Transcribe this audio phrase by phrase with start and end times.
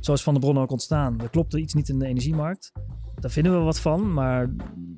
[0.00, 1.20] Zo is Van de Bron ook ontstaan.
[1.20, 2.72] Er klopte iets niet in de energiemarkt.
[3.20, 4.50] Daar vinden we wat van, maar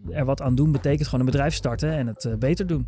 [0.08, 2.86] er wat aan doen betekent gewoon een bedrijf starten en het uh, beter doen.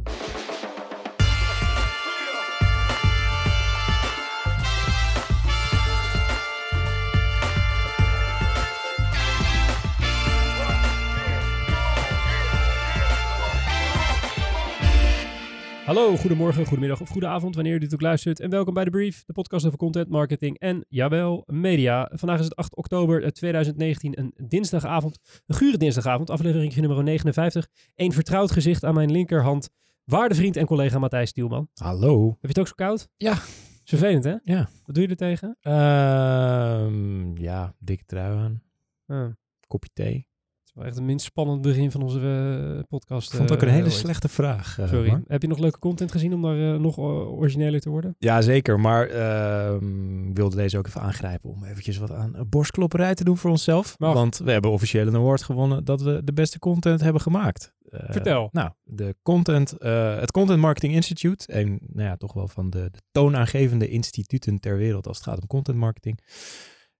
[15.92, 18.40] Hallo, goedemorgen, goedemiddag of goede avond wanneer u dit ook luistert.
[18.40, 22.10] En welkom bij de Brief, de podcast over content, marketing en, jawel, media.
[22.12, 27.68] Vandaag is het 8 oktober 2019, een dinsdagavond, een gure dinsdagavond, aflevering nummer 59.
[27.94, 29.68] Een vertrouwd gezicht aan mijn linkerhand,
[30.04, 31.68] waarde vriend en collega Matthijs Stielman.
[31.74, 32.26] Hallo.
[32.26, 33.08] Heb je het ook zo koud?
[33.16, 33.32] Ja.
[33.32, 34.36] Is vervelend, hè?
[34.44, 34.68] Ja.
[34.84, 35.56] Wat doe je er tegen?
[35.60, 38.62] Ehm, ja, dikke trui aan.
[39.06, 39.30] Ah.
[39.66, 40.26] Kopje thee.
[40.72, 43.32] Het is wel echt het minst spannend begin van onze uh, podcast.
[43.32, 43.98] Ik vond het ook een uh, hele ooit.
[43.98, 44.78] slechte vraag.
[44.78, 45.22] uh, Sorry.
[45.26, 48.14] Heb je nog leuke content gezien om daar nog origineler te worden?
[48.18, 48.80] Ja, zeker.
[48.80, 53.36] Maar ehm, ik wilde deze ook even aangrijpen om eventjes wat aan borstklopperij te doen
[53.36, 53.94] voor onszelf.
[53.98, 57.74] Want we hebben officieel een award gewonnen dat we de beste content hebben gemaakt.
[57.90, 58.48] Uh, Vertel.
[58.52, 62.88] Nou, de content, uh, het Content Marketing Institute, een nou ja, toch wel van de,
[62.90, 66.18] de toonaangevende instituten ter wereld als het gaat om content marketing,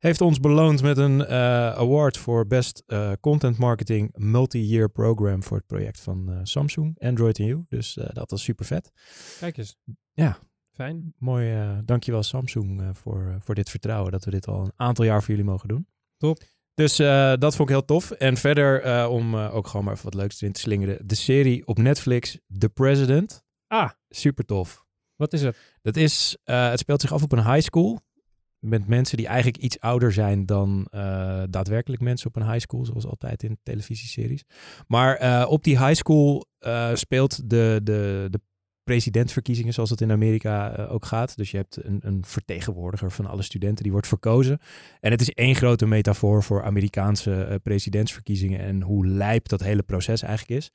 [0.03, 1.27] heeft ons beloond met een uh,
[1.71, 7.39] award voor Best uh, Content Marketing Multi-Year Program voor het project van uh, Samsung, Android
[7.39, 7.65] en You.
[7.69, 8.93] Dus dat was super vet.
[9.39, 9.77] Kijk eens.
[10.13, 10.39] Ja.
[10.71, 11.15] Fijn.
[11.19, 11.83] Mooi.
[11.85, 15.51] dankjewel Samsung voor, voor dit vertrouwen dat we dit al een aantal jaar voor jullie
[15.51, 15.87] mogen doen.
[16.17, 16.43] Top.
[16.75, 18.11] Dus uh, dat vond ik heel tof.
[18.11, 21.09] En verder, uh, om uh, ook gewoon maar even wat leuks erin te slingeren.
[21.09, 23.45] De serie op Netflix, The President.
[23.67, 23.91] Ah.
[24.09, 24.85] Super tof.
[25.17, 25.57] Wat is het?
[25.83, 28.01] Dat is, het speelt zich af op een high school.
[28.63, 30.87] Met mensen die eigenlijk iets ouder zijn dan
[31.51, 32.85] daadwerkelijk mensen op een high school.
[32.85, 34.45] Zoals altijd in televisieseries.
[34.87, 36.47] Maar op die high school
[36.95, 38.41] speelt de, de, de
[38.85, 41.37] presidentsverkiezingen, zoals dat in Amerika ook gaat.
[41.37, 44.59] Dus je hebt een, een, vertegenwoordiger van alle studenten die wordt verkozen.
[45.01, 50.23] En het is één grote metafoor voor Amerikaanse presidentsverkiezingen en hoe lijp dat hele proces
[50.23, 50.71] eigenlijk is.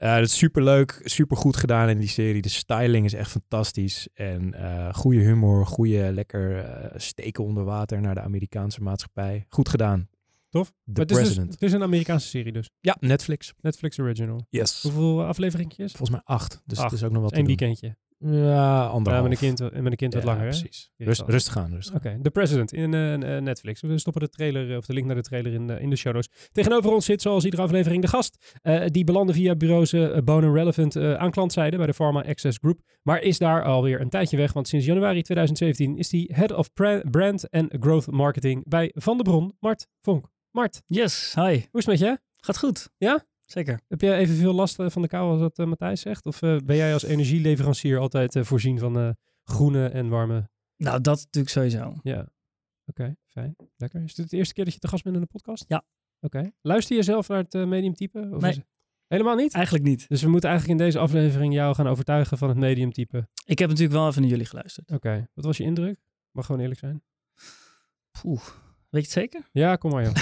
[0.00, 2.42] Uh, dat is super leuk, super goed gedaan in die serie.
[2.42, 4.08] De styling is echt fantastisch.
[4.14, 4.54] En
[4.94, 6.64] goede humor, goede lekker
[6.96, 9.44] steken onder water naar de Amerikaanse maatschappij.
[9.48, 10.08] Goed gedaan.
[10.50, 10.72] Tof.
[10.92, 11.46] The het, is President.
[11.46, 12.70] dus, het is een Amerikaanse serie dus.
[12.80, 13.54] Ja, Netflix.
[13.60, 14.46] Netflix original.
[14.50, 14.82] Yes.
[14.82, 15.92] Hoeveel afleveringjes?
[15.92, 16.62] Volgens mij acht.
[16.66, 16.90] Dus acht.
[16.90, 17.96] het is ook nog wat Eén weekendje.
[18.18, 19.22] Ja, anderhalf.
[19.24, 20.48] Ja, met een kind, met een kind wat ja, langer, hè?
[20.48, 20.90] precies.
[20.96, 22.20] Rust, rustig aan, rustig Oké, okay.
[22.22, 23.80] The President in uh, uh, Netflix.
[23.80, 26.14] We stoppen de trailer, of de link naar de trailer in de, in de show
[26.14, 26.48] notes.
[26.52, 28.58] Tegenover ons zit, zoals iedere aflevering, de gast.
[28.62, 32.80] Uh, die belandde via bureaus Bone Relevant aan klantzijde bij de Pharma Access Group.
[33.02, 36.72] Maar is daar alweer een tijdje weg, want sinds januari 2017 is hij Head of
[37.10, 40.26] Brand and Growth Marketing bij Van der Bron, Mart Vonk.
[40.50, 40.82] Mart.
[40.86, 41.42] Yes, hi.
[41.42, 42.18] Hoe is het met je?
[42.40, 42.88] Gaat goed.
[42.96, 43.24] Ja?
[43.50, 43.80] Zeker.
[43.88, 46.26] Heb jij evenveel last van de kou als dat uh, Matthijs zegt?
[46.26, 50.50] Of uh, ben jij als energieleverancier altijd voorzien van groene en warme...
[50.76, 51.94] Nou, dat natuurlijk sowieso.
[52.02, 52.18] Ja.
[52.20, 52.30] Oké,
[52.86, 53.56] okay, fijn.
[53.76, 54.02] Lekker.
[54.02, 55.64] Is dit de eerste keer dat je te gast bent in de podcast?
[55.68, 55.84] Ja.
[56.20, 56.36] Oké.
[56.36, 56.52] Okay.
[56.60, 58.28] Luister je zelf naar het mediumtype?
[58.32, 58.50] Of nee.
[58.50, 58.60] Is...
[59.08, 59.54] Helemaal niet?
[59.54, 60.08] Eigenlijk niet.
[60.08, 63.28] Dus we moeten eigenlijk in deze aflevering jou gaan overtuigen van het mediumtype.
[63.44, 64.90] Ik heb natuurlijk wel even naar jullie geluisterd.
[64.90, 65.08] Oké.
[65.08, 65.28] Okay.
[65.34, 66.00] Wat was je indruk?
[66.30, 67.02] Mag gewoon eerlijk zijn.
[68.20, 68.42] Poeh.
[68.88, 69.48] Weet je het zeker?
[69.52, 70.14] Ja, kom maar joh.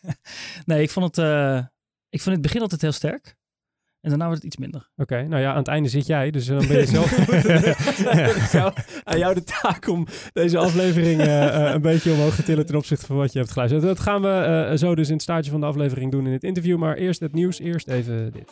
[0.70, 1.64] nee, ik vond, het, uh,
[2.14, 3.36] ik vond het begin altijd heel sterk.
[4.00, 4.90] En daarna wordt het iets minder.
[4.96, 7.12] Oké, okay, nou ja, aan het einde zit jij, dus dan ben je zelf
[9.10, 12.76] aan jou de taak om deze aflevering uh, uh, een beetje omhoog te tillen ten
[12.76, 13.82] opzichte van wat je hebt geluisterd.
[13.82, 16.44] Dat gaan we uh, zo dus in het staartje van de aflevering doen in het
[16.44, 18.50] interview, maar eerst het nieuws, eerst even dit.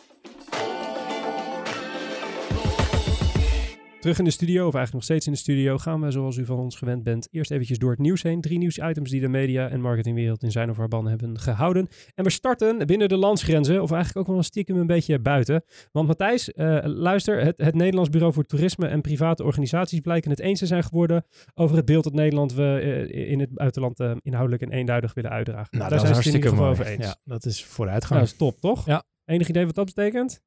[4.03, 6.45] Terug in de studio, of eigenlijk nog steeds in de studio, gaan we zoals u
[6.45, 8.41] van ons gewend bent eerst eventjes door het nieuws heen.
[8.41, 11.87] Drie nieuwsitems die de media en marketingwereld in zijn of haar ban hebben gehouden.
[12.15, 15.63] En we starten binnen de landsgrenzen, of eigenlijk ook wel een stiekem een beetje buiten.
[15.91, 20.39] Want Matthijs, uh, luister, het, het Nederlands Bureau voor Toerisme en private organisaties blijken het
[20.39, 24.11] eens te zijn geworden over het beeld dat Nederland we uh, in het buitenland uh,
[24.21, 25.77] inhoudelijk en eenduidig willen uitdragen.
[25.77, 26.69] Nou, Daar dat zijn is hartstikke mooi.
[26.71, 27.05] over eens.
[27.05, 28.11] Ja, dat is vooruitgang.
[28.21, 28.85] Nou, dat is top, toch?
[28.85, 29.03] Ja.
[29.25, 30.41] Enig idee wat dat betekent?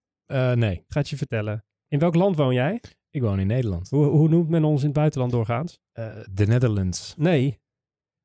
[0.55, 1.65] Nee, Gaat je vertellen.
[1.89, 2.81] In welk land woon jij?
[3.17, 3.91] Ik woon in Nederland.
[3.91, 5.79] Hoe, hoe noemt men ons in het buitenland doorgaans?
[5.95, 7.15] Uh, de Netherlands.
[7.17, 7.59] Nee.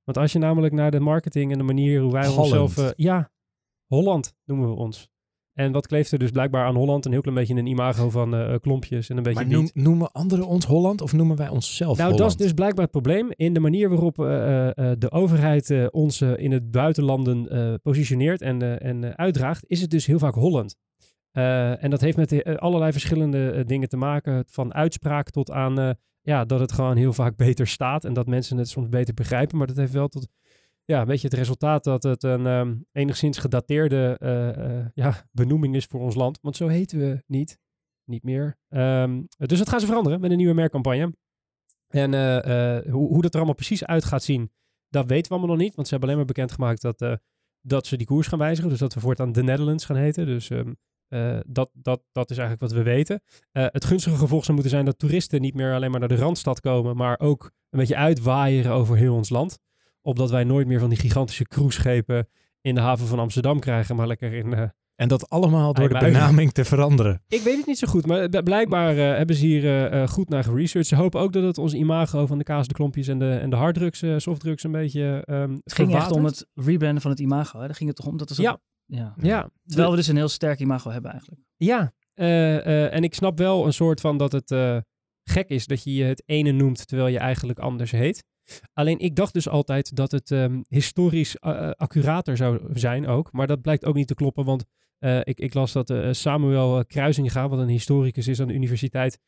[0.04, 2.52] Want als je namelijk naar de marketing en de manier hoe wij Holland.
[2.52, 2.78] onszelf...
[2.78, 3.32] Uh, ja,
[3.88, 5.10] Holland noemen we ons.
[5.54, 7.06] En wat kleeft er dus blijkbaar aan Holland?
[7.06, 9.76] Een heel klein beetje een imago van uh, klompjes en een beetje Maar noem, wiet.
[9.76, 12.18] noemen anderen ons Holland of noemen wij onszelf Nou, Holland?
[12.18, 13.32] dat is dus blijkbaar het probleem.
[13.36, 14.16] In de manier waarop
[15.00, 20.34] de overheid ons in het buitenlanden positioneert en, en uitdraagt, is het dus heel vaak
[20.34, 20.76] Holland.
[21.34, 24.44] Uh, en dat heeft met uh, allerlei verschillende uh, dingen te maken.
[24.48, 28.06] Van uitspraak tot aan ja, dat het gewoon heel vaak beter staat.
[28.06, 29.58] En dat mensen het soms beter begrijpen.
[29.58, 30.28] Maar dat heeft wel tot
[30.86, 34.18] ja, een beetje het resultaat dat het een um, enigszins gedateerde
[34.94, 36.40] ja, benoeming is voor ons land.
[36.42, 37.60] Want zo heten we niet.
[38.06, 38.58] Niet meer.
[38.70, 41.14] Um, dus dat gaan ze veranderen met een nieuwe merkcampagne.
[41.88, 42.12] En
[42.92, 44.52] hoe, hoe dat er allemaal precies uit gaat zien.
[44.90, 47.14] dat weten we allemaal nog niet, want ze hebben alleen maar bekendgemaakt dat, eh,
[47.62, 48.70] dat ze die koers gaan wijzigen.
[48.70, 50.26] Dus dat we voortaan de Netherlands gaan heten.
[50.26, 50.74] Dus ehm,
[51.12, 53.22] eh, dat, dat, dat is eigenlijk wat we weten.
[53.52, 56.16] Eh, het gunstige gevolg zou moeten zijn dat toeristen niet meer alleen maar naar de
[56.16, 59.60] Randstad komen, maar ook een beetje uitwaaieren over heel ons land.
[60.02, 62.28] Opdat wij nooit meer van die gigantische cruiseschepen
[62.62, 64.54] in de haven van Amsterdam krijgen, maar lekker in...
[64.54, 64.64] eh,
[64.96, 67.22] En dat allemaal door de benaming te veranderen.
[67.28, 70.88] ik weet het niet zo goed, maar blijkbaar hebben ze hier goed naar geresearched.
[70.88, 73.50] Ze hopen ook dat het ons imago van de kaas, de klompjes en de, en
[73.50, 77.20] de harddrugs, eh, softdrugs een beetje ehm Het ging echt om het rebranden van het
[77.20, 77.60] imago.
[77.60, 77.66] Hè?
[77.66, 78.42] Daar ging het toch om dat er zo...
[78.42, 78.60] Ja.
[78.92, 79.14] Ja.
[79.18, 81.42] Ja, Terwijl we dus een heel sterk imago hebben eigenlijk.
[81.58, 84.78] Ja, eh, eh, en ik snap wel een soort van dat het eh,
[85.24, 88.24] gek is dat je je het ene noemt terwijl je eigenlijk anders heet.
[88.74, 93.32] Alleen ik dacht dus altijd dat het ehm, historisch eh, eh, accurater zou zijn ook.
[93.32, 94.66] Maar dat blijkt ook niet te kloppen, want
[95.02, 99.20] eh, ik, ik las dat Samuel Kruisinga, wat een historicus is aan de universiteit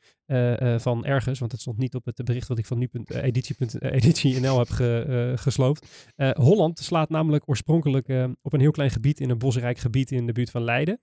[0.77, 3.23] van ergens, want het stond niet op het bericht wat ik van nu punt- eh,
[3.23, 6.11] editie, punt- eh, editie.nl heb ge, gesloopt.
[6.33, 8.09] Holland slaat namelijk oorspronkelijk
[8.41, 11.01] op een heel klein gebied in een bosrijk gebied in de buurt van Leiden.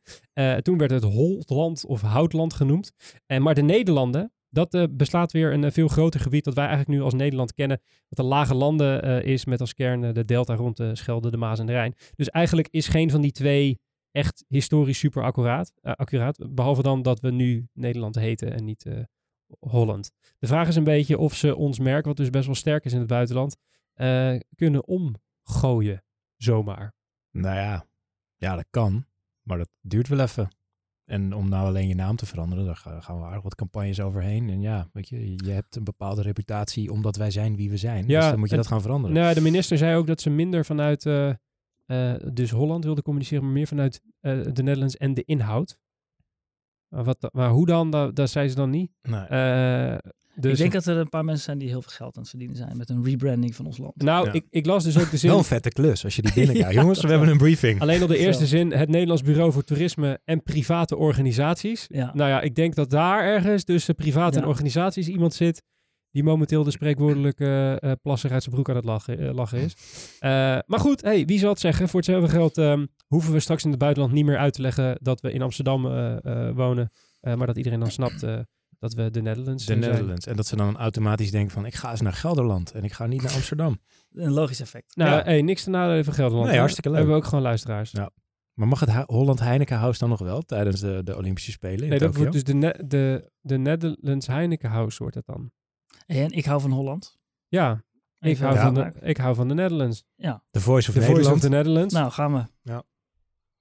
[0.63, 2.93] Toen werd het Holland of Houtland genoemd.
[3.27, 6.67] En maar de Nederlanden, dat eh, beslaat weer een eh, veel groter gebied dat wij
[6.67, 7.81] eigenlijk nu als Nederland kennen.
[8.09, 11.37] Wat de lage landen eh, is met als kern de delta rond de Schelde, de
[11.37, 11.95] Maas en de Rijn.
[12.15, 13.79] Dus eigenlijk is geen van die twee
[14.11, 15.73] echt historisch super accuraat.
[15.83, 18.87] accuraat behalve dan dat we nu Nederland heten en niet
[19.59, 20.11] Holland.
[20.39, 22.93] De vraag is een beetje of ze ons merk, wat dus best wel sterk is
[22.93, 23.57] in het buitenland,
[24.55, 26.05] kunnen omgooien.
[26.37, 26.95] Zomaar.
[27.31, 27.87] Nou ja,
[28.37, 29.07] ja, dat kan.
[29.43, 30.49] Maar dat duurt wel even.
[31.11, 34.01] En om nou alleen je naam te veranderen, daar ga- gaan we aardig wat campagnes
[34.01, 34.51] overheen.
[34.51, 38.05] En ja, weet je, je hebt een bepaalde reputatie omdat wij zijn wie we zijn.
[38.07, 39.17] Ja, dus dan moet je dat gaan veranderen.
[39.17, 41.29] Nou, de minister zei ook dat ze minder vanuit eh,
[41.87, 45.79] eh, dus Holland wilde communiceren, maar meer vanuit eh, de Netherlands en de inhoud.
[46.91, 48.91] Maar, wat, da- maar hoe dan, dat, dat zei ze dan niet.
[49.03, 49.21] Nee.
[49.21, 49.97] Eh,
[50.35, 52.31] dus, ik denk dat er een paar mensen zijn die heel veel geld aan het
[52.31, 53.97] verdienen zijn met een rebranding van ons land.
[54.03, 54.33] nou, Ja.
[54.33, 55.31] ik, ik las dus ook de Wel zin.
[55.31, 56.73] een vette klus als je die binnenkrijgt.
[56.75, 57.35] Ja, Jongens, we hebben wel.
[57.35, 57.81] een briefing.
[57.81, 58.57] Alleen al de eerste Zo.
[58.57, 61.87] zin, het Nederlands Bureau voor Toerisme en private organisaties.
[61.89, 62.11] Ja.
[62.15, 64.49] Nou ja, ik denk dat daar ergens tussen privaat en Ja.
[64.49, 65.63] organisaties iemand zit
[66.11, 69.75] die momenteel de spreekwoordelijke eh plasser uit zijn broek aan het lachen, eh, lachen is.
[70.19, 70.31] Eh,
[70.67, 71.89] maar goed, hey, wie zal het zeggen?
[71.89, 74.99] Voor hetzelfde geld ehm, hoeven we straks in het buitenland niet meer uit te leggen
[75.03, 76.91] dat we in Amsterdam eh, eh, wonen.
[77.21, 78.39] Eh, maar dat iedereen dan snapt eh,
[78.79, 79.91] dat we de Netherlands De zijn.
[79.91, 80.27] Netherlands.
[80.27, 83.07] En dat ze dan automatisch denken van, ik ga eens naar Gelderland en ik ga
[83.07, 83.81] niet naar Amsterdam.
[84.13, 84.97] Een logisch effect.
[84.97, 85.23] Nou, Ja.
[85.23, 86.49] hey, niks te nadelen van Gelderland.
[86.49, 86.99] Nee, hartstikke leuk.
[86.99, 87.91] Hebben we ook gewoon luisteraars.
[87.91, 88.11] Ja.
[88.55, 91.89] Maar mag het Holland Heineken House dan nog wel tijdens de, de Olympische Spelen in
[91.89, 92.19] nee, dat Tokio?
[92.19, 95.51] wordt dus de, ne- de, de Netherlands Heineken House wordt het dan.
[96.11, 97.19] En ik hou van Holland.
[97.49, 97.85] Ja,
[98.21, 98.63] ik hou, Ja.
[98.63, 100.05] van de, ik hou van de Netherlands.
[100.17, 101.37] Ja, The Voice of De Voice Nederland.
[101.37, 101.95] of the Netherlands.
[101.95, 102.33] nou gaan
[102.65, 102.83] we.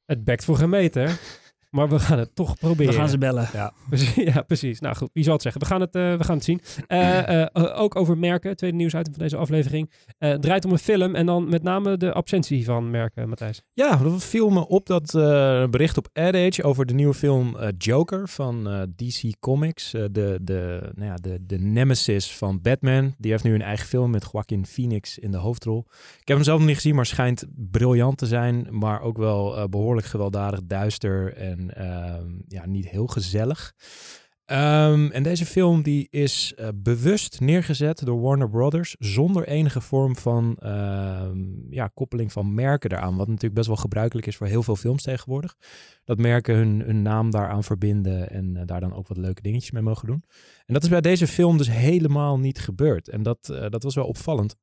[0.06, 1.08] Het bekt voor geen meter.
[1.70, 2.94] Maar we gaan het toch proberen.
[2.94, 3.50] We gaan ze bellen.
[3.90, 4.80] Precies, ja, precies.
[4.80, 5.62] Nou goed, wie zal het zeggen?
[5.62, 6.62] We gaan het, eh, we gaan het zien.
[6.88, 9.92] Eh, eh, ook over merken, tweede nieuwsitem van deze aflevering.
[10.18, 13.62] Eh, het draait om een film en dan met name de absentie van merken, Matthijs.
[13.74, 17.58] Ja, dat viel me op dat eh, bericht op Ad Age over de nieuwe film
[17.78, 19.92] Joker van eh, DC Comics.
[19.92, 23.14] De, de, nou ja, de, de nemesis van Batman.
[23.18, 25.86] Die heeft nu een eigen film met Joaquin Phoenix in de hoofdrol.
[26.22, 28.68] Ik heb hem zelf nog niet gezien, maar schijnt briljant te zijn.
[28.70, 33.74] Maar ook wel eh, behoorlijk gewelddadig, duister en ehm, ja, niet heel gezellig.
[34.50, 40.16] Ehm, en deze film die is eh, bewust neergezet door Warner Brothers zonder enige vorm
[40.16, 41.38] van ehm,
[41.70, 43.16] ja, koppeling van merken daaraan.
[43.16, 45.56] Wat natuurlijk best wel gebruikelijk is voor heel veel films tegenwoordig.
[46.04, 49.72] Dat merken hun, hun naam daaraan verbinden en eh, daar dan ook wat leuke dingetjes
[49.72, 50.24] mee mogen doen.
[50.66, 53.10] En dat is bij deze film dus helemaal niet gebeurd.
[53.10, 54.56] En dat, eh, dat was wel opvallend.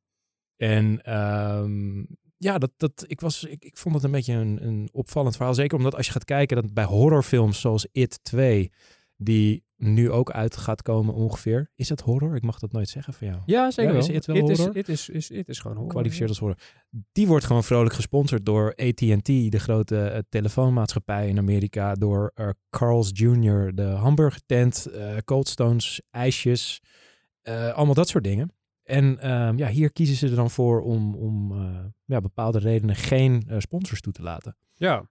[0.56, 2.02] En ehm,
[2.38, 5.54] ja, dat, dat, ik, was, ik, ik vond het een beetje een, een opvallend verhaal.
[5.54, 8.70] Zeker omdat als je gaat kijken dat bij horrorfilms zoals It 2,
[9.16, 11.70] die nu ook uit gaat komen ongeveer.
[11.74, 12.36] Is dat horror?
[12.36, 13.40] Ik mag dat nooit zeggen van jou.
[13.46, 14.08] Ja, zeker Ja, wel.
[14.08, 14.76] is het wel It is, horror?
[14.76, 15.92] it is, is, it is gewoon horror.
[15.92, 16.58] Kwalificeerd als horror.
[17.12, 21.94] Die wordt gewoon vrolijk gesponsord door AT&T, de grote eh, telefoonmaatschappij in Amerika.
[21.94, 26.82] Door eh, Carl's Jr., de hamburgertent, eh Cold Stones, ijsjes,
[27.42, 28.50] eh, allemaal dat soort dingen.
[28.86, 32.96] En ehm, ja, hier kiezen ze er dan voor om, om eh, ja, bepaalde redenen
[32.96, 34.56] geen eh, sponsors toe te laten.
[34.74, 35.08] Ja,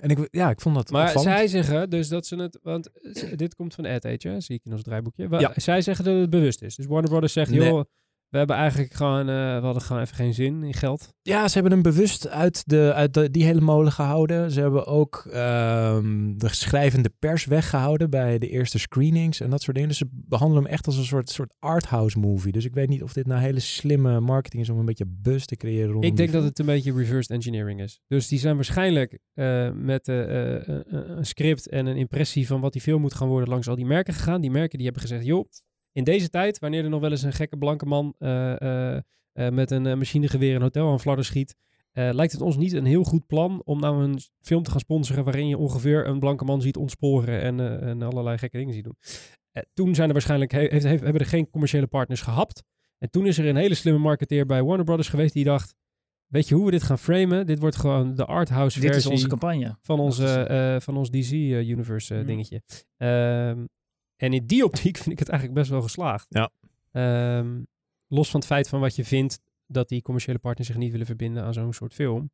[0.00, 1.30] En ik, ja, ik vond dat maar opvallend.
[1.36, 2.58] zij zeggen dus dat ze het...
[2.62, 4.40] Want z- dit komt van Ad Age, hè?
[4.40, 5.28] zie ik in ons draaiboekje.
[5.28, 5.52] Wa- Ja.
[5.56, 6.74] Zij zeggen dat het bewust is.
[6.76, 7.68] Dus Warner Brothers zegt, Nee.
[7.68, 7.84] joh,
[8.28, 9.28] we hebben eigenlijk gewoon...
[9.28, 11.12] eh, we hadden gewoon even geen zin in geld.
[11.22, 14.50] Ja, ze hebben hem bewust uit, de, uit de, die hele molen gehouden.
[14.50, 19.74] Ze hebben ook ehm, de schrijvende pers weggehouden bij de eerste screenings en dat soort
[19.76, 19.90] dingen.
[19.90, 22.52] Dus ze behandelen hem echt als een soort, soort arthouse movie.
[22.52, 25.44] Dus ik weet niet of dit nou hele slimme marketing is om een beetje buzz
[25.44, 28.00] te creëren rondom Ik denk dat het een beetje reversed engineering is.
[28.06, 30.68] Dus die zijn waarschijnlijk eh, met eh,
[31.16, 33.86] een script en een impressie van wat die film moet gaan worden langs al die
[33.86, 34.40] merken gegaan.
[34.40, 35.48] Die merken die hebben gezegd, joh,
[35.98, 39.00] in deze tijd, wanneer er nog wel eens een gekke blanke man eh, eh,
[39.32, 41.54] eh, met een machinegeweer een hotel aan fladder schiet,
[41.92, 45.24] lijkt het ons niet een heel goed plan om nou een film te gaan sponsoren
[45.24, 48.96] waarin je ongeveer een blanke man ziet ontsporen en, en allerlei gekke dingen ziet doen.
[49.74, 52.62] Toen zijn er waarschijnlijk, he- heeft, heeft- hebben er geen commerciële partners gehapt.
[52.98, 55.74] En toen is er een hele slimme marketeer bij Warner Brothers geweest die dacht,
[56.26, 57.46] weet je hoe we dit gaan framen?
[57.46, 59.76] Dit wordt gewoon de arthouse Dit versie is onze campagne.
[59.80, 62.26] van, onze, van ons DC-universe Mhm.
[62.26, 62.62] dingetje.
[64.18, 66.26] En in die optiek vind ik het eigenlijk best wel geslaagd.
[66.28, 66.50] Ja.
[66.92, 67.62] Ehm,
[68.06, 71.06] los van het feit van wat je vindt dat die commerciële partners zich niet willen
[71.06, 72.30] verbinden aan zo'n soort film.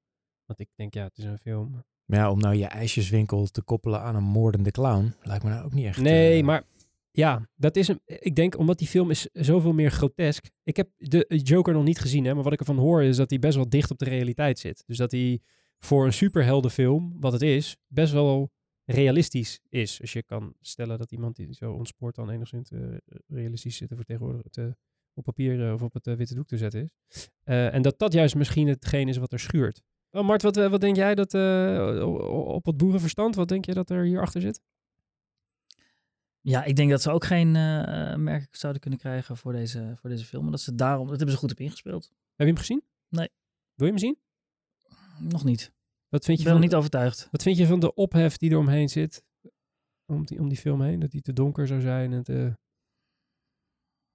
[0.46, 1.84] Want ik denk, ja, het is een film.
[2.04, 5.64] Maar ja, om nou je ijsjeswinkel te koppelen aan een moordende clown, lijkt me nou
[5.64, 6.00] ook niet echt...
[6.00, 6.62] Nee, eh, maar
[7.10, 8.00] ja, dat is een.
[8.06, 10.50] Ik denk omdat die film is zoveel meer grotesk.
[10.62, 13.30] Ik heb de Joker nog niet gezien, hè, maar wat ik ervan hoor is dat
[13.30, 14.82] hij best wel dicht op de realiteit zit.
[14.86, 15.40] Dus dat hij
[15.78, 18.50] voor een superheldenfilm, wat het is, best wel
[18.84, 20.00] realistisch is.
[20.00, 22.80] Als je kan stellen dat iemand die zo ontspoort dan enigszins eh,
[23.26, 24.76] realistisch zit te vertegenwoordigen, te,
[25.14, 27.28] op papier eh, of op het eh, witte doek te zetten is.
[27.44, 29.82] En dat dat juist misschien hetgeen is wat er schuurt.
[30.10, 31.34] Oh, Mart, wat, wat denk jij dat
[32.28, 34.60] op het boerenverstand, wat denk je dat er hierachter zit?
[36.40, 37.52] Ja, ik denk dat ze ook geen
[38.22, 40.44] merk zouden kunnen krijgen voor deze, voor deze film.
[40.44, 42.04] En dat ze daarom, dat hebben ze goed op ingespeeld.
[42.04, 42.82] Heb je hem gezien?
[43.08, 43.28] Nee.
[43.74, 44.18] Wil je hem zien?
[45.18, 45.73] Nog niet.
[46.14, 47.28] Wat vind Ik je, ben nog van, niet overtuigd.
[47.30, 49.24] wat vind je van de ophef die er omheen zit?
[50.06, 51.00] Om die, om die film heen?
[51.00, 52.56] Dat die te donker zou zijn en te...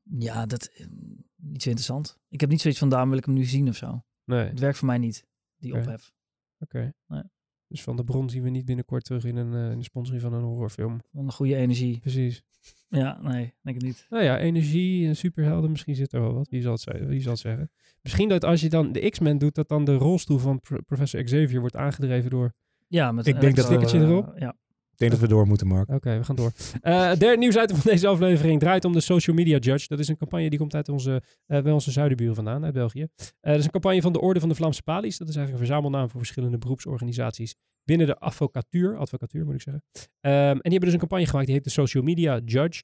[0.01, 0.87] Ja, dat eh,
[1.35, 2.17] niet zo interessant.
[2.27, 4.03] Ik heb niet zoiets van, daarom wil ik hem nu zien of zo.
[4.23, 5.25] Nee, Het werkt voor mij niet,
[5.55, 6.11] die ophef.
[6.59, 6.93] oké.
[7.07, 7.23] Nee.
[7.69, 10.21] Dus van de bron zien we niet binnenkort terug in een eh, in de sponsoring
[10.21, 11.01] van een horrorfilm.
[11.13, 11.99] Van een goede energie.
[11.99, 12.43] Precies.
[12.89, 14.05] Ja, nee, denk ik niet.
[14.09, 16.49] Nou ja, energie en superhelden, misschien zit er wel wat.
[16.49, 17.07] Wie zal het, zeggen?
[17.07, 17.71] Wie zal het zeggen?
[18.01, 21.23] Misschien dat als je dan de X-Men doet, dat dan de rolstoel van Pro- professor
[21.23, 22.53] Xavier wordt aangedreven door...
[22.87, 24.33] Ja, met Ik een denk dat Stickertje erop?
[24.37, 24.55] Ja.
[24.99, 25.89] Ik denk dat we door moeten, Mark.
[25.89, 26.51] Oké, we gaan door.
[26.81, 29.87] Eh derde nieuwsitem van deze aflevering draait om de Social Media Judge.
[29.87, 33.01] Dat is een campagne die komt uit onze, eh bij onze zuidenburen vandaan, uit België.
[33.01, 35.17] Eh dat is een campagne van de Orde van de Vlaamse Palies.
[35.17, 38.97] Dat is eigenlijk een verzamelnaam voor verschillende beroepsorganisaties binnen de advocatuur.
[38.97, 39.83] Advocatuur moet ik zeggen.
[40.19, 42.83] Ehm, en die hebben dus een campagne gemaakt die heet de Social Media Judge.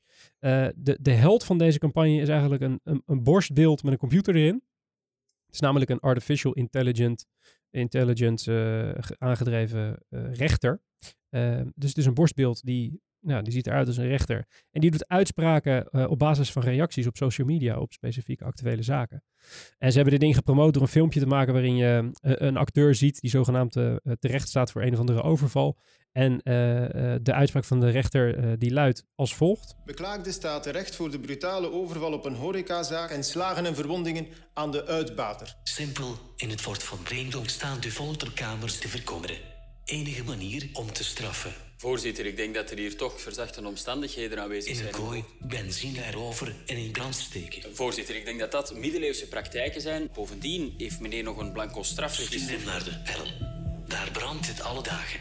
[0.75, 4.35] De, de held van deze campagne is eigenlijk een, een, een borstbeeld met een computer
[4.35, 4.63] erin.
[5.45, 7.25] Het is namelijk een artificial intelligent,
[7.69, 8.51] intelligence
[8.99, 9.97] ge- aangedreven
[10.31, 10.81] rechter.
[11.35, 14.45] Eh, dus het is een borstbeeld die, nou, die ziet eruit als een rechter.
[14.71, 18.83] En die doet uitspraken eh, op basis van reacties op social media op specifieke actuele
[18.83, 19.23] zaken.
[19.77, 22.57] En ze hebben dit ding gepromoot door een filmpje te maken waarin je eh, een
[22.57, 25.77] acteur ziet die zogenaamd eh, terecht staat voor een of andere overval.
[26.15, 29.75] En eh, eh, de uitspraak van de rechter eh, die luidt als volgt.
[29.85, 34.71] Beklaagde staat terecht voor de brutale overval op een horecazaak en slagen en verwondingen aan
[34.71, 35.55] de uitbater.
[35.63, 39.54] Simpel, in het Fort van Breendonk staan de folterkamers te verkommeren.
[39.85, 41.51] Enige manier om te straffen.
[41.77, 44.87] Voorzitter, ik denk dat er hier toch verzachte omstandigheden aanwezig In zijn.
[44.87, 47.75] een kooi, benzine erover en in brand steken.
[47.75, 50.09] Voorzitter, ik denk dat dat middeleeuwse praktijken zijn.
[50.13, 52.55] Bovendien heeft meneer nog een blanco Stuur strafregister.
[52.55, 53.25] hem naar de hel.
[53.87, 55.19] Daar brandt het alle dagen.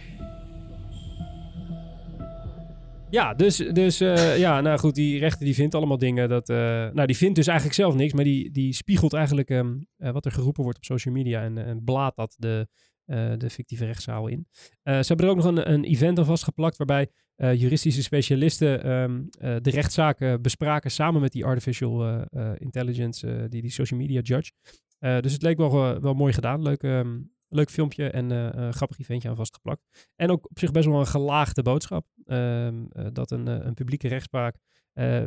[3.10, 6.28] Ja, dus, dus eh, ja, nou goed, die rechter die vindt allemaal dingen.
[6.28, 6.56] Dat, eh,
[6.92, 10.24] nou, die vindt dus eigenlijk zelf niks, maar die, die spiegelt eigenlijk ehm, eh, wat
[10.24, 12.68] er geroepen wordt op social media en, en blaadt dat de,
[13.04, 14.46] eh, de fictieve rechtszaal in.
[14.82, 18.82] Eh, ze hebben er ook nog een, een event aan vastgeplakt waarbij eh, juristische specialisten
[18.82, 22.26] ehm, eh, de rechtszaken bespraken samen met die artificial
[22.58, 24.52] intelligence, die, die social media judge.
[24.98, 26.62] Dus het leek wel, wel mooi gedaan.
[26.62, 30.12] Leuk, ehm, leuk filmpje en grappig eventje aan vastgeplakt.
[30.16, 32.06] En ook op zich best wel een gelaagde boodschap.
[32.24, 34.56] Ehm, eh, dat een, een publieke rechtspraak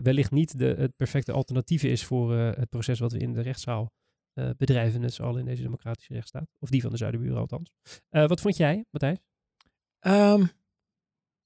[0.04, 3.92] wellicht niet de, het perfecte alternatief is voor het proces wat we in de rechtszaal
[4.38, 6.48] eh, bedrijven, net zoals in deze democratische rechtsstaat.
[6.60, 7.72] Of die van de Zuiderburen althans.
[8.10, 9.18] Eh, wat vond jij, Matthijs?
[10.00, 10.44] Ehm,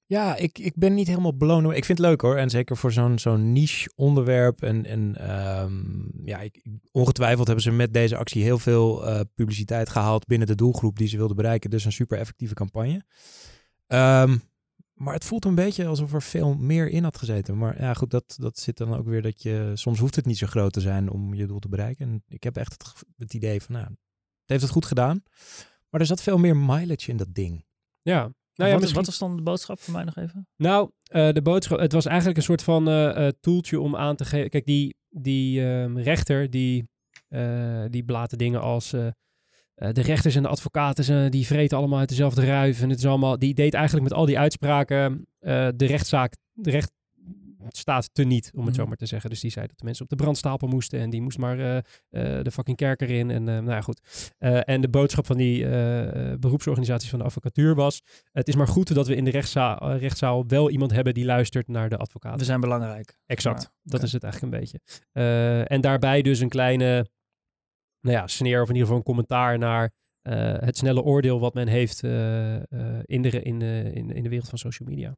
[0.06, 1.64] ja, ik, ik ben niet helemaal blown.
[1.64, 2.36] Ik vind het leuk hoor.
[2.36, 4.62] En zeker voor zo'n zo'n niche onderwerp.
[4.62, 9.88] En, en ehm, ja, ik, ongetwijfeld hebben ze met deze actie heel veel eh, publiciteit
[9.88, 11.70] gehaald binnen de doelgroep die ze wilden bereiken.
[11.70, 13.04] Dus een super effectieve campagne.
[13.86, 14.36] Ehm,
[15.02, 17.58] maar het voelt een beetje alsof er veel meer in had gezeten.
[17.58, 19.70] Maar ja, goed, dat, dat zit dan ook weer dat je...
[19.74, 22.08] Soms hoeft het niet zo groot te zijn om je doel te bereiken.
[22.08, 23.96] En ik heb echt het, idee van, nou, het
[24.46, 25.22] heeft het goed gedaan.
[25.90, 27.64] Maar er zat veel meer mileage in dat ding.
[28.02, 28.94] Ja, nou ja, wat, misschien...
[28.94, 30.48] wat was dan de boodschap voor mij nog even?
[30.56, 34.16] Nou, eh, de boodschap, het was eigenlijk een soort van eh eh, toeltje om aan
[34.16, 34.50] te geven.
[34.50, 36.88] Kijk, die, die ehm, rechter, die,
[37.28, 38.94] eh die blaten dingen als
[39.74, 42.82] de rechters en de advocaten, ze- die vreten allemaal uit dezelfde ruif.
[42.82, 46.70] En het is allemaal, die deed eigenlijk met al die uitspraken eh, de rechtszaak, de
[46.70, 46.90] recht
[47.68, 48.88] staat te niet, om het zo Mhm.
[48.88, 49.30] maar te zeggen.
[49.30, 51.76] Dus die zei dat de mensen op de brandstapel moesten en die moest maar eh,
[51.76, 51.82] eh,
[52.44, 53.30] de fucking kerker in.
[53.30, 54.00] En eh, nou ja, goed.
[54.38, 58.02] Eh, en de boodschap van die eh, eh, beroepsorganisaties van de advocatuur was,
[58.32, 61.24] het is maar goed dat we in de rechtszaal, eh, rechtszaal wel iemand hebben die
[61.24, 62.38] luistert naar de advocaat.
[62.38, 63.18] We zijn belangrijk.
[63.26, 64.80] Exact, dat is het eigenlijk een beetje.
[65.12, 67.06] Eh, en daarbij dus een kleine
[68.02, 69.92] nou ja, sneer of in ieder geval een commentaar naar
[70.22, 72.56] eh, het snelle oordeel wat men heeft eh,
[73.02, 75.16] in, de, in, de, in, in de wereld van social media.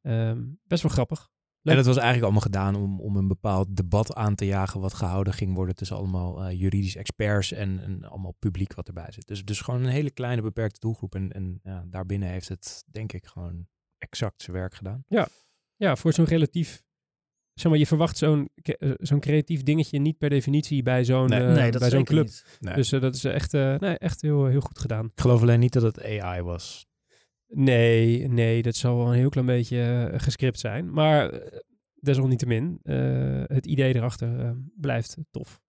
[0.00, 1.28] Ehm, best wel grappig.
[1.62, 1.74] Leuk.
[1.74, 4.94] En dat was eigenlijk allemaal gedaan om, om een bepaald debat aan te jagen wat
[4.94, 9.26] gehouden ging worden tussen allemaal juridisch experts en, en allemaal publiek wat erbij zit.
[9.26, 11.14] Dus, dus gewoon een hele kleine beperkte doelgroep.
[11.14, 13.66] En, en ja, daarbinnen heeft het denk ik gewoon
[13.98, 15.04] exact zijn werk gedaan.
[15.76, 16.82] Ja, voor zo'n relatief.
[17.54, 21.40] Zeg maar, je verwacht zo'n eh, zo'n creatief dingetje niet per definitie bij zo'n Nee.
[21.40, 22.28] eh, nee, bij zo'n club.
[22.60, 22.74] Nee.
[22.74, 25.04] Dus eh, dat is echt, eh, nee, echt heel, heel goed gedaan.
[25.04, 26.86] ik geloof alleen niet dat het AI was.
[27.48, 30.92] Nee, nee, dat zal wel een heel klein beetje gescript zijn.
[30.92, 31.40] Maar
[31.94, 35.60] desalniettemin, eh, het idee erachter blijft tof.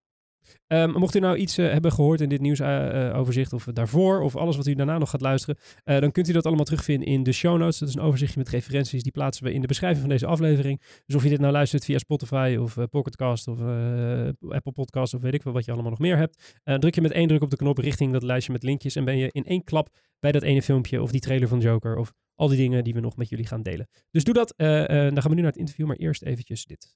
[0.67, 4.55] Ehm, mocht u nou iets eh, hebben gehoord in dit nieuwsoverzicht of daarvoor of alles
[4.57, 7.31] wat u daarna nog gaat luisteren, eh, dan kunt u dat allemaal terugvinden in de
[7.31, 7.79] show notes.
[7.79, 10.81] Dat is een overzichtje met referenties, die plaatsen we in de beschrijving van deze aflevering.
[11.05, 15.13] Dus of je dit nou luistert via Spotify of eh, Pocketcast of eh, Apple Podcast
[15.13, 17.27] of weet ik wel wat je allemaal nog meer hebt, eh, druk je met één
[17.27, 19.89] druk op de knop richting dat lijstje met linkjes en ben je in één klap
[20.19, 22.99] bij dat ene filmpje of die trailer van Joker of al die dingen die we
[22.99, 23.87] nog met jullie gaan delen.
[24.11, 24.53] Dus doe dat.
[24.57, 26.95] eh, eh, dan gaan we nu naar het interview, maar eerst eventjes dit.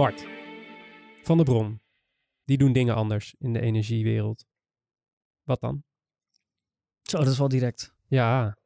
[0.00, 0.26] Mart,
[1.22, 1.80] Van der Bron,
[2.44, 4.46] die doen dingen anders in de energiewereld.
[5.42, 5.82] Wat dan?
[7.02, 7.94] Zo, dat is wel direct.
[8.06, 8.56] Ja,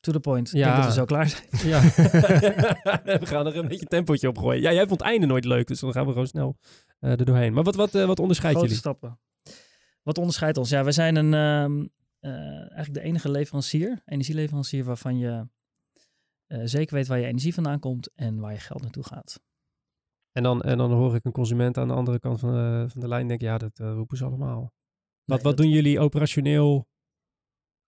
[0.00, 0.48] To the point.
[0.48, 0.64] Ik Ja.
[0.64, 1.42] denk dat we zo klaar zijn.
[1.50, 1.80] ja.
[3.20, 4.62] we gaan er een beetje tempootje op gooien.
[4.62, 6.56] Ja, jij vond het einde nooit leuk, dus dan gaan we gewoon snel
[6.98, 7.52] eh er doorheen.
[7.52, 8.82] Maar wat, wat, eh, wat onderscheidt Grote jullie?
[8.82, 9.20] stappen.
[10.02, 10.70] Wat onderscheidt ons?
[10.70, 11.86] Ja, wij zijn een, ehm,
[12.20, 15.48] eh, eigenlijk de enige leverancier, energieleverancier, waarvan je
[16.64, 19.40] zeker weet waar je energie vandaan komt en waar je geld naartoe gaat.
[20.32, 23.00] En dan, en dan hoor ik een consument aan de andere kant van de, van
[23.00, 24.60] de lijn denken, ja, dat eh, roepen ze allemaal.
[24.60, 24.70] Wat,
[25.24, 26.88] Nee, wat dat- doen jullie operationeel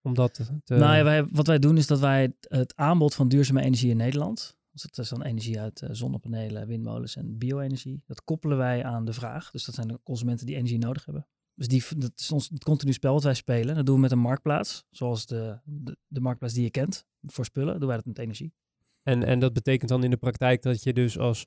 [0.00, 0.74] om dat te...
[0.74, 3.96] Nou ja, wij, wat wij doen is dat wij het, aanbod van duurzame energie in
[3.96, 8.84] Nederland, dus dat is dan energie uit eh, zonnepanelen, windmolens en bio-energie, dat koppelen wij
[8.84, 9.50] aan de vraag.
[9.50, 11.26] Dus dat zijn de consumenten die energie nodig hebben.
[11.54, 13.74] Dus die, dat is ons het continu spel wat wij spelen.
[13.74, 17.44] Dat doen we met een marktplaats, zoals de, de, de marktplaats die je kent voor
[17.44, 18.52] spullen, doen wij dat met energie.
[19.02, 21.46] En, en dat betekent dan in de praktijk dat je dus als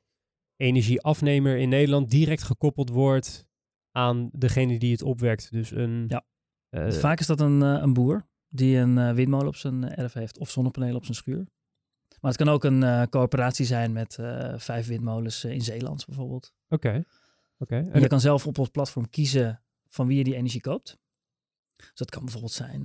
[0.58, 3.46] energieafnemer in Nederland direct gekoppeld wordt
[3.92, 5.52] aan degene die het opwekt.
[5.52, 6.06] Dus een...
[6.08, 6.26] Ja.
[6.70, 10.14] eh, Vaak is dat een, eh, een boer die een eh, windmolen op zijn erf
[10.14, 11.48] heeft of zonnepanelen op zijn schuur.
[12.22, 14.18] Maar het kan ook een coöperatie zijn met
[14.56, 16.54] vijf windmolens in Zeeland bijvoorbeeld.
[16.70, 17.04] Oké.
[17.58, 17.76] Oké.
[17.76, 20.98] En En je kan zelf op ons platform kiezen van wie je die energie koopt.
[21.76, 22.84] Dus dat kan bijvoorbeeld zijn,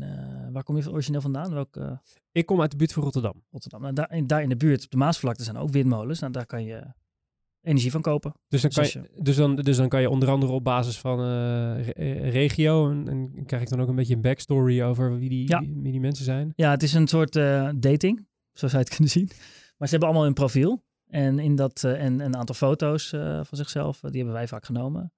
[0.52, 1.52] waar kom je origineel vandaan?
[1.52, 1.76] Welk
[2.33, 3.44] ik kom uit de buurt van Rotterdam.
[3.50, 3.80] Rotterdam?
[3.80, 6.20] Nou, daar, in, daar in de buurt, op de Maasvlakte, zijn ook windmolens.
[6.20, 6.92] Nou, daar kan je
[7.62, 8.33] energie van kopen.
[8.49, 10.99] Dus dan, Dus kan je, dus, dan, dus dan kan je onder andere op basis
[10.99, 12.90] van eh, re- regio...
[12.90, 15.61] En, en krijg ik dan ook een beetje een backstory over wie die, Ja.
[15.61, 16.53] wie, die mensen zijn?
[16.55, 19.31] Ja, het is een soort eh, dating, zo zou je het kunnen zien.
[19.77, 20.83] Maar ze hebben allemaal een profiel.
[21.07, 23.09] En, in dat, eh, en een aantal foto's
[23.42, 25.12] van zichzelf, die hebben wij vaak genomen.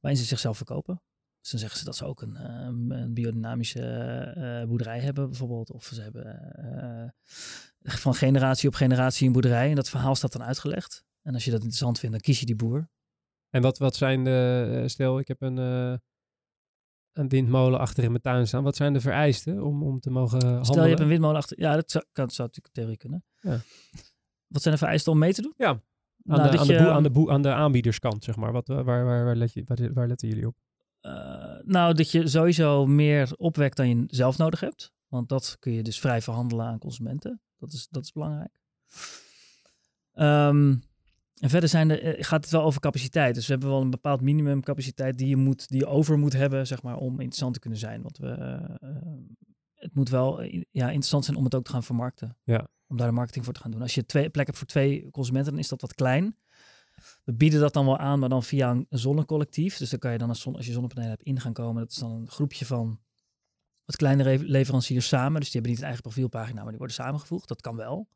[0.00, 1.02] Waarin ze zichzelf verkopen.
[1.40, 2.36] Dus dan zeggen ze dat ze ook een,
[2.92, 5.72] een biodynamische boerderij hebben bijvoorbeeld.
[5.72, 7.14] Of ze hebben
[7.82, 9.68] van generatie op generatie een boerderij.
[9.68, 11.04] En dat verhaal staat dan uitgelegd.
[11.28, 12.88] En als je dat interessant vindt, dan kies je die boer.
[13.50, 14.68] En wat, wat zijn de...
[14.82, 15.94] eh, Stel, ik heb een, eh,
[17.12, 18.62] een windmolen achter in mijn tuin staan.
[18.62, 20.64] Wat zijn de vereisten om, om te mogen handelen?
[20.64, 21.60] Stel je hebt een windmolen achter...
[21.60, 23.24] Ja, dat zou, kan, zou natuurlijk theorie kunnen.
[23.40, 23.60] Ja.
[24.46, 25.54] Wat zijn de vereisten om mee te doen?
[25.56, 25.80] Ja, Aan,
[26.24, 28.52] Nou, de, aan, de aan, de aan de aanbiederskant, zeg maar.
[28.52, 30.56] Wat, waar, waar, waar, let je, waar, waar letten jullie op?
[31.00, 31.12] Eh,
[31.64, 34.92] nou, dat je sowieso meer opwekt dan je zelf nodig hebt.
[35.08, 37.40] Want dat kun je dus vrij verhandelen aan consumenten.
[37.58, 38.60] Dat is, dat is belangrijk.
[40.12, 40.76] Ehm,
[41.40, 43.34] en verder zijn er, eh, gaat het wel over capaciteit.
[43.34, 46.66] Dus we hebben wel een bepaald minimumcapaciteit die je, moet, die je over moet hebben,
[46.66, 48.02] zeg maar, om interessant te kunnen zijn.
[48.02, 48.90] Want we, eh,
[49.74, 52.36] het moet wel eh, ja, interessant zijn om het ook te gaan vermarkten.
[52.44, 52.68] Ja.
[52.86, 53.82] Om daar de marketing voor te gaan doen.
[53.82, 56.36] Als je twee plek hebt voor twee consumenten, dan is dat wat klein.
[57.24, 59.76] We bieden dat dan wel aan, maar dan via een zonnecollectief.
[59.76, 61.82] Dus dan kan je dan als, zon, als je zonnepanelen hebt in gaan komen.
[61.82, 63.00] Dat is dan een groepje van
[63.84, 65.40] wat kleinere le- leveranciers samen.
[65.40, 67.48] Dus die hebben niet een eigen profielpagina, maar die worden samengevoegd.
[67.48, 68.08] Dat kan wel.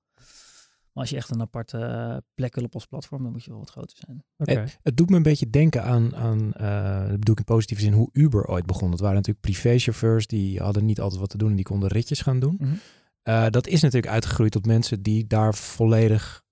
[0.93, 3.51] Maar als je echt een aparte eh, plek wil op ons platform, dan moet je
[3.51, 4.25] wel wat groter zijn.
[4.37, 4.53] Oké.
[4.53, 7.83] Het, het doet me een beetje denken aan, aan eh, dat bedoel ik in positieve
[7.83, 8.91] zin, hoe Uber ooit begon.
[8.91, 12.21] Dat waren natuurlijk privéchauffeurs, die hadden niet altijd wat te doen en die konden ritjes
[12.21, 12.57] gaan doen.
[12.59, 12.75] Mhm.
[13.23, 16.43] Eh, dat is natuurlijk uitgegroeid tot mensen die daar volledig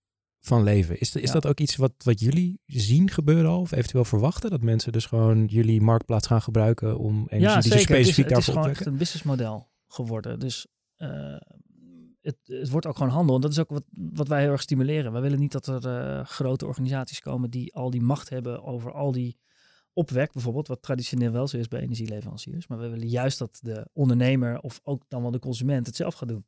[0.40, 1.00] van leven.
[1.00, 1.32] Is, is Ja.
[1.32, 3.60] dat ook iets wat, wat jullie zien gebeuren al?
[3.60, 4.50] Of eventueel verwachten?
[4.50, 7.78] Dat mensen dus gewoon jullie marktplaats gaan gebruiken om energie ja, die ze zeker.
[7.78, 10.38] Het is, specifiek het is daarvoor gewoon echt een businessmodel geworden.
[10.38, 11.36] Dus eh,
[12.20, 13.34] het, het wordt ook gewoon handel.
[13.34, 15.12] En dat is ook wat, wat wij heel erg stimuleren.
[15.12, 18.92] Wij willen niet dat er eh, grote organisaties komen die al die macht hebben over
[18.92, 19.38] al die
[19.92, 22.66] opwek, bijvoorbeeld, wat traditioneel wel zo is bij energieleveranciers.
[22.66, 26.14] Maar we willen juist dat de ondernemer of ook dan wel de consument het zelf
[26.14, 26.46] gaat doen.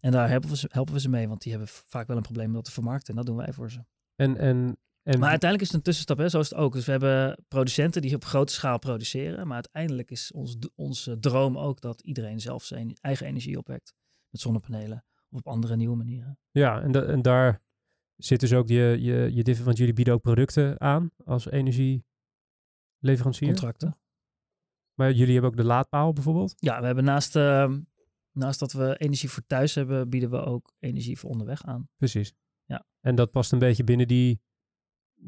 [0.00, 2.22] En daar helpen we, ze, helpen we ze mee, want die hebben vaak wel een
[2.22, 3.08] probleem om dat te vermarkten.
[3.08, 3.84] En dat doen wij voor ze.
[4.16, 6.28] En, en, en Maar uiteindelijk is het een tussenstap, hè?
[6.28, 6.72] zo is het ook.
[6.72, 9.46] Dus we hebben producenten die op grote schaal produceren.
[9.46, 13.94] Maar uiteindelijk is ons, onze droom ook dat iedereen zelf zijn eigen energie opwekt.
[14.32, 16.38] Met zonnepanelen of op andere nieuwe manieren.
[16.50, 17.62] ja, en, da- en daar
[18.16, 23.48] zit dus ook je, je, je diff- want jullie bieden ook producten aan als energieleverancier.
[23.48, 23.96] Contracten.
[24.94, 26.54] Maar jullie hebben ook de laadpaal bijvoorbeeld.
[26.56, 27.80] Ja, we hebben naast, ehm,
[28.36, 31.88] naast dat we energie voor thuis hebben, bieden we ook energie voor onderweg aan.
[31.96, 32.34] Precies.
[32.64, 32.86] Ja.
[33.00, 34.40] En dat past een beetje binnen die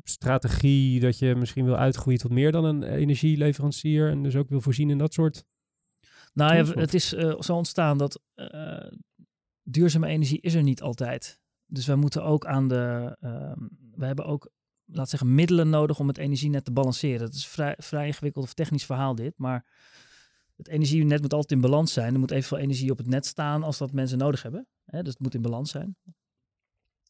[0.03, 4.61] strategie dat je misschien wil uitgroeien tot meer dan een energieleverancier en dus ook wil
[4.61, 5.45] voorzien in dat soort.
[6.35, 8.87] Nou ja, het is eh, zo ontstaan dat eh,
[9.63, 11.41] duurzame energie is er niet altijd.
[11.67, 13.17] Dus wij moeten ook aan de.
[13.21, 13.67] ehm
[13.97, 14.51] we hebben ook,
[14.85, 17.27] laat zeggen, middelen nodig om het energienet te balanceren.
[17.27, 19.67] Het is vrij, vrij ingewikkeld of technisch verhaal dit, maar
[20.57, 22.15] het energienet moet altijd in balans zijn.
[22.15, 24.67] Er moet evenveel energie op het net staan als dat mensen nodig hebben.
[24.85, 25.03] Hè?
[25.03, 25.97] Dus het moet in balans zijn.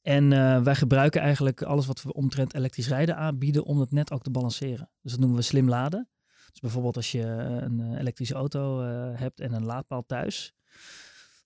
[0.02, 4.12] En eh, wij gebruiken eigenlijk alles wat we omtrent elektrisch rijden aanbieden om het net
[4.12, 4.90] ook te balanceren.
[5.00, 6.08] Dus dat noemen we slim laden.
[6.54, 10.54] Dus bijvoorbeeld als je een eh, elektrische auto eh, hebt en een laadpaal thuis.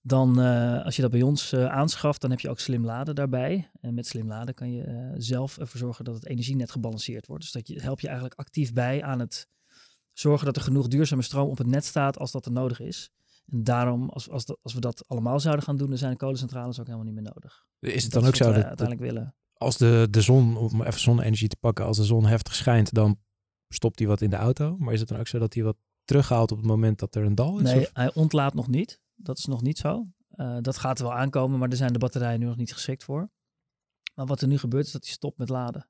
[0.08, 3.14] Dan eh, als je dat bij ons eh, aanschaft, dan heb je ook slim laden
[3.14, 3.70] daarbij.
[3.80, 7.42] En met slim laden kan je eh, zelf ervoor zorgen dat het energienet gebalanceerd wordt.
[7.42, 9.48] Dus dat je, help je eigenlijk actief bij aan het
[10.12, 13.10] zorgen dat er genoeg duurzame stroom op het net staat als dat er nodig is.
[13.46, 16.16] En daarom, als, als, dat, als we dat allemaal zouden gaan doen, dan zijn de
[16.16, 17.64] kolencentrales ook helemaal niet meer nodig.
[17.80, 19.34] Is het Dat dan ook zo dat uiteindelijk willen?
[19.58, 23.18] als de, de zon, om even zonne-energie te pakken, als de zon heftig schijnt, dan
[23.68, 24.76] stopt hij wat in de auto?
[24.78, 27.24] Maar is het dan ook zo dat hij wat terughaalt op het moment dat er
[27.24, 27.62] een dal is?
[27.72, 29.00] Nee, Of- hij ontlaat nog niet.
[29.14, 30.04] Dat is nog niet zo.
[30.28, 33.04] Eh, dat gaat er wel aankomen, maar daar zijn de batterijen nu nog niet geschikt
[33.04, 33.30] voor.
[34.14, 35.88] Maar wat er nu gebeurt is dat hij stopt met laden.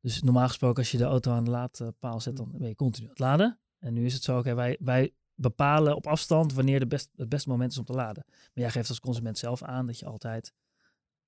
[0.00, 3.04] Dus normaal gesproken als je de auto aan de laadpaal zet, dan ben je continu
[3.04, 3.60] aan het laden.
[3.78, 7.28] En nu is het zo, oké, wij, wij bepalen op afstand wanneer de best, het
[7.28, 8.24] beste moment is om te laden.
[8.26, 10.52] Maar jij geeft als consument zelf aan dat je altijd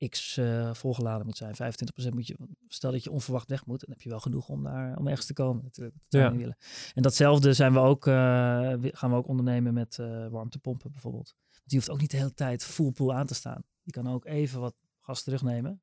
[0.09, 1.55] x eh, volgeladen moet zijn.
[1.55, 2.37] 25% moet je,
[2.69, 5.27] stel dat je onverwacht weg moet, dan heb je wel genoeg om daar om ergens
[5.27, 5.97] te komen natuurlijk.
[6.09, 6.37] Dat Ja.
[6.37, 6.57] willen.
[6.95, 11.35] En datzelfde zijn we ook, wi- gaan we ook ondernemen met eh, warmtepompen bijvoorbeeld.
[11.51, 13.63] Want die hoeft ook niet de hele tijd full pool aan te staan.
[13.83, 15.83] Die kan ook even wat gas terugnemen.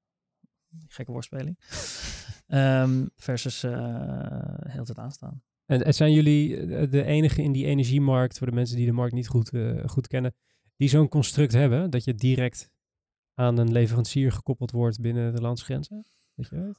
[0.87, 1.57] Gekke woordspeling.
[2.47, 5.41] Ehm, versus de hele tijd aanstaan.
[5.65, 9.13] En, en zijn jullie de enige in die energiemarkt, voor de mensen die de markt
[9.13, 9.51] niet goed,
[9.85, 10.35] goed kennen,
[10.75, 12.71] die zo'n construct hebben, dat je direct
[13.37, 16.05] aan een leverancier gekoppeld wordt binnen de landsgrenzen?
[16.33, 16.75] Je?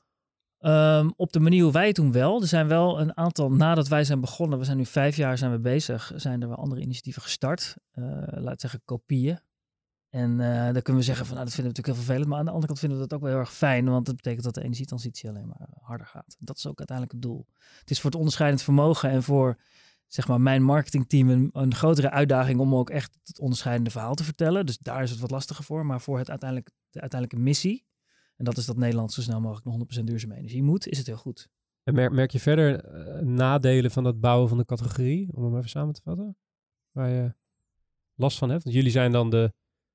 [0.58, 2.40] Ehm, op de manier hoe wij het doen wel.
[2.40, 5.50] Er zijn wel een aantal, nadat wij zijn begonnen, we zijn nu vijf jaar zijn
[5.50, 7.76] we bezig, zijn er wel andere initiatieven gestart.
[7.90, 9.40] Eh, laat zeggen kopieën.
[10.10, 12.28] En eh dan kunnen we zeggen van, nou, dat vinden we natuurlijk heel vervelend.
[12.28, 14.16] Maar aan de andere kant vinden we dat ook wel heel erg fijn, want dat
[14.16, 16.36] betekent dat de energietransitie alleen maar harder gaat.
[16.38, 17.46] Dat is ook uiteindelijk het doel.
[17.80, 19.58] Het is voor het onderscheidend vermogen en voor,
[20.08, 24.24] zeg maar, mijn marketingteam een, een grotere uitdaging om ook echt het onderscheidende verhaal te
[24.24, 24.66] vertellen.
[24.66, 25.86] Dus daar is het wat lastiger voor.
[25.86, 27.86] Maar voor het uiteindelijk, de uiteindelijke missie,
[28.36, 31.06] en dat is dat Nederland zo snel mogelijk naar 100% duurzame energie moet, is het
[31.06, 31.48] heel goed.
[31.82, 35.56] En merk, merk je verder eh, nadelen van het bouwen van de categorie, om hem
[35.56, 36.36] even samen te vatten,
[36.90, 37.34] waar je
[38.14, 38.62] last van hebt?
[38.64, 39.52] Want jullie zijn dan de,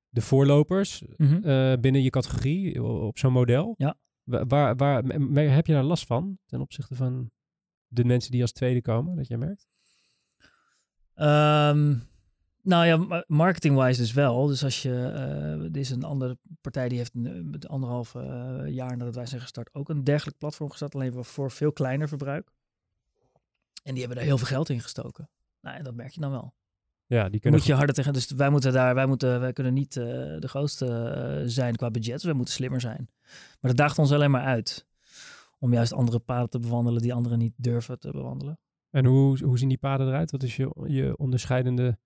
[0.08, 1.02] de voorlopers
[1.42, 3.74] eh, binnen je categorie op zo'n model.
[3.76, 3.96] Ja.
[4.22, 7.30] Wa- Waar, waar, me- heb je daar last van ten opzichte van
[7.86, 9.66] de mensen die als tweede komen, dat jij merkt?
[11.14, 11.94] Ehm,
[12.62, 14.46] nou ja, ma- marketing-wise dus wel.
[14.46, 18.96] Dus als je, eh er is een andere partij die heeft een, anderhalf eh, jaar
[18.96, 22.50] nadat wij zijn gestart ook een dergelijk platform gestart, alleen voor veel kleiner verbruik.
[23.82, 25.30] En die hebben daar heel veel geld in gestoken.
[25.60, 26.54] Nou, en dat merk je dan wel.
[27.06, 28.12] Ja, die kunnen moet je harder tegen.
[28.12, 30.04] Dus wij moeten daar, wij moeten, wij kunnen niet eh,
[30.38, 32.14] de grootste zijn qua budget.
[32.14, 33.10] Dus wij moeten slimmer zijn.
[33.60, 34.86] Maar dat daagt ons alleen maar uit.
[35.58, 38.58] Om juist andere paden te bewandelen die anderen niet durven te bewandelen.
[38.94, 40.30] En hoe, hoe zien die paden eruit?
[40.30, 41.98] Wat is je, je onderscheidende...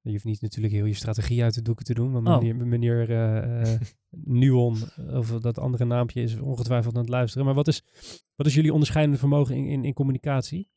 [0.00, 2.12] Je hoeft niet natuurlijk heel je strategie uit de doeken te doen.
[2.12, 2.56] Want Oh.
[2.56, 3.80] meneer, eh,
[4.40, 7.46] Nuon, of dat andere naampje is, ongetwijfeld aan het luisteren.
[7.46, 7.82] Maar wat is,
[8.34, 10.70] wat is jullie onderscheidende vermogen in, in, in communicatie?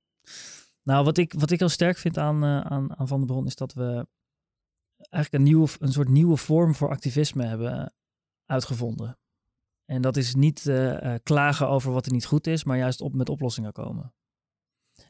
[0.83, 3.45] Nou, wat ik, wat ik heel sterk vind aan, eh, aan, aan Van der Bron
[3.45, 4.07] is dat we
[5.09, 7.93] eigenlijk een, nieuwe, een soort nieuwe vorm voor activisme hebben
[8.45, 9.19] uitgevonden.
[9.85, 10.71] En dat is niet
[11.23, 14.13] klagen over wat er niet goed is, maar juist op, met oplossingen komen.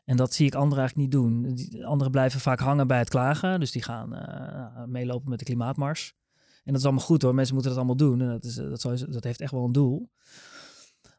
[0.06, 1.84] En dat zie ik anderen eigenlijk niet doen.
[1.86, 3.60] Anderen blijven vaak hangen bij het klagen.
[3.60, 6.14] Dus die gaan eh, meelopen met de klimaatmars.
[6.64, 7.36] En dat is allemaal goed hoor.
[7.36, 8.22] Mensen moeten dat allemaal doen.
[8.22, 10.10] En dat, is, eh, dat, zou- dat heeft echt wel een doel.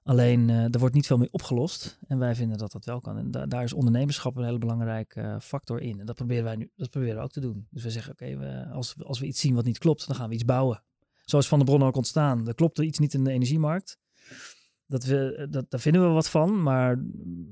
[0.03, 1.99] Alleen, eh, er wordt niet veel mee opgelost.
[2.07, 3.17] En wij vinden dat dat wel kan.
[3.19, 6.01] En da- daar is ondernemerschap een hele belangrijke eh, factor in.
[6.01, 7.67] En dat proberen wij nu dat proberen we ook te doen.
[7.71, 10.35] Dus we zeggen, oké, als, als we iets zien wat niet klopt, dan gaan we
[10.35, 10.83] iets bouwen.
[11.25, 12.49] Zoals Van de Bron ook ontstaan.
[12.49, 13.99] Er klopte iets niet in de energiemarkt.
[14.93, 16.63] Dat we, dat, daar vinden we wat van.
[16.63, 17.05] Maar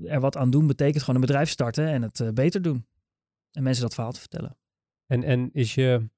[0.03, 2.87] er wat aan doen betekent gewoon een bedrijf starten en het eh, beter doen.
[3.53, 4.57] En mensen dat verhaal te vertellen.
[5.07, 6.09] En, en is je,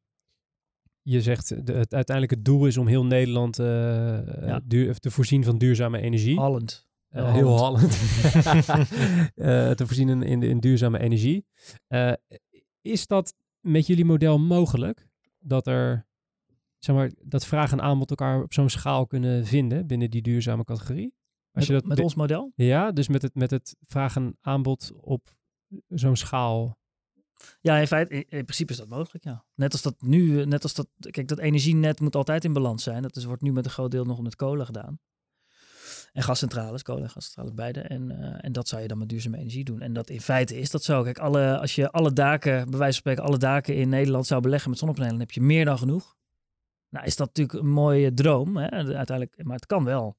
[1.03, 3.67] je zegt de, het uiteindelijke doel is om heel Nederland eh,
[4.47, 4.61] Ja.
[4.65, 6.39] duur, te voorzien van duurzame energie.
[6.39, 6.87] Holland.
[7.09, 7.99] Eh, heel Holland.
[9.35, 11.47] Eh, te voorzien in, in, in duurzame energie.
[11.87, 12.13] Eh,
[12.81, 15.09] is dat met jullie model mogelijk?
[15.39, 16.07] Dat er,
[16.85, 20.64] zeg maar, dat vraag en aanbod elkaar op zo'n schaal kunnen vinden binnen die duurzame
[20.64, 21.14] categorie?
[21.53, 22.53] Als Met, je dat met ons model?
[22.55, 25.37] Ja, dus met het, met het vraag en aanbod op
[25.88, 26.81] zo'n schaal.
[27.61, 29.45] Ja, in feite, in, in principe is dat mogelijk, ja.
[29.55, 33.03] Net als dat nu, net als dat, kijk, dat energienet moet altijd in balans zijn.
[33.03, 35.01] Dat is, wordt nu met een groot deel nog met kolen gedaan.
[36.12, 37.81] En gascentrales, kolen en gascentrales beide.
[37.81, 39.81] En, eh, en dat zou je dan met duurzame energie doen.
[39.81, 41.03] En dat in feite is dat zo.
[41.03, 44.40] Kijk, alle, als je alle daken, bij wijze van spreken, alle daken in Nederland zou
[44.40, 46.16] beleggen met zonnepanelen, dan heb je meer dan genoeg.
[46.93, 48.71] Nou, is dat natuurlijk een mooie droom, hè?
[48.71, 50.17] uiteindelijk, maar het kan wel.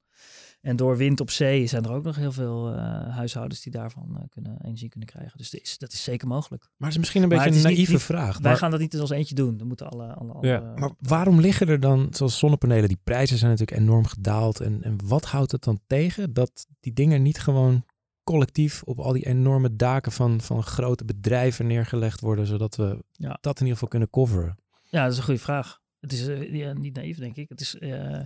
[0.60, 2.76] En door wind op zee zijn er ook nog heel veel eh,
[3.16, 5.38] huishoudens die daarvan eh, kunnen, energie kunnen krijgen.
[5.38, 6.62] Dus dat is, dat is zeker mogelijk.
[6.62, 8.38] Maar het is misschien een Maar beetje een naïeve niet- vraag.
[8.38, 9.56] Wij maar- gaan dat niet als eentje doen.
[9.56, 13.38] Dan moeten alle, alle, alle Ja, Maar waarom liggen er dan, zoals zonnepanelen, die prijzen
[13.38, 14.60] zijn natuurlijk enorm gedaald.
[14.60, 17.84] En, en wat houdt het dan tegen dat die dingen niet gewoon
[18.22, 23.38] collectief op al die enorme daken van, van grote bedrijven neergelegd worden, zodat we Ja.
[23.40, 24.56] dat in ieder geval kunnen coveren?
[24.90, 25.82] Ja, dat is een goede vraag.
[26.04, 27.48] Het is eh, ja, niet naïef, denk ik.
[27.48, 28.22] Het is eh,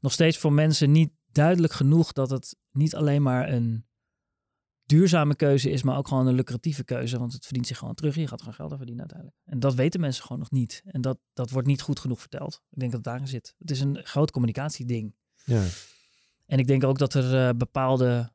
[0.00, 3.86] nog steeds voor mensen niet duidelijk genoeg dat het niet alleen maar een
[4.84, 7.18] duurzame keuze is, maar ook gewoon een lucratieve keuze.
[7.18, 8.14] Want het verdient zich gewoon terug.
[8.14, 9.40] Je gaat gewoon geld aan verdienen uiteindelijk.
[9.44, 10.82] En dat weten mensen gewoon nog niet.
[10.84, 12.62] En dat, dat wordt niet goed genoeg verteld.
[12.70, 13.54] Ik denk dat het daarin zit.
[13.58, 15.14] Het is een groot communicatieding.
[15.44, 15.64] Ja.
[16.46, 18.32] En ik denk ook dat er eh, bepaalde.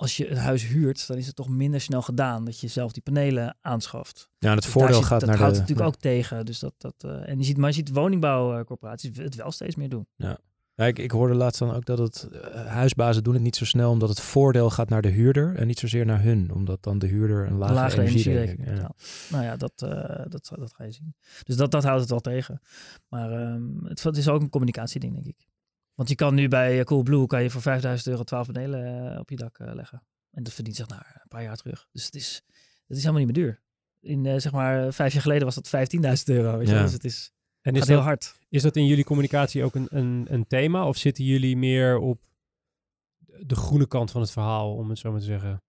[0.00, 2.92] Als je het huis huurt, dan is het toch minder snel gedaan dat je zelf
[2.92, 4.28] die panelen aanschaft.
[4.38, 5.60] Ja, en het Dus voordeel zit- gaat dat naar houdt de...
[5.60, 6.46] natuurlijk ook tegen.
[6.46, 9.88] Dus dat, dat, eh, en je ziet, maar je ziet woningbouwcorporaties het wel steeds meer
[9.88, 10.06] doen.
[10.16, 10.38] Ja,
[10.86, 13.90] ik, ik hoorde laatst dan ook dat het eh, huisbazen doen het niet zo snel
[13.90, 17.06] omdat het voordeel gaat naar de huurder en niet zozeer naar hun, omdat dan de
[17.06, 18.94] huurder een Een lagere, energierekening energierekening.
[19.28, 19.36] ja.
[19.36, 21.14] Nou ja, dat, eh, dat, dat ga je zien.
[21.44, 22.60] Dus dat, dat houdt het wel tegen.
[23.08, 25.47] Maar ehm, het, het is ook een communicatieding, denk ik.
[25.98, 29.18] Want je kan nu bij eh, Coolblue kan je voor 5000 euro 12 panelen eh,
[29.18, 30.02] op je dak eh, leggen.
[30.30, 31.88] En dat verdient zich naar een paar jaar terug.
[31.92, 32.42] Dus het is,
[32.86, 33.62] het is helemaal niet meer duur.
[34.00, 36.58] In zeg maar vijf jaar geleden was dat 15.000 euro.
[36.58, 36.74] Weet je?
[36.74, 36.82] Ja.
[36.82, 38.34] Dus het is, En is heel hard.
[38.48, 40.86] is dat in jullie communicatie ook een, een, een thema?
[40.86, 42.20] Of zitten jullie meer op
[43.40, 45.62] de groene kant van het verhaal, om het zo maar te zeggen?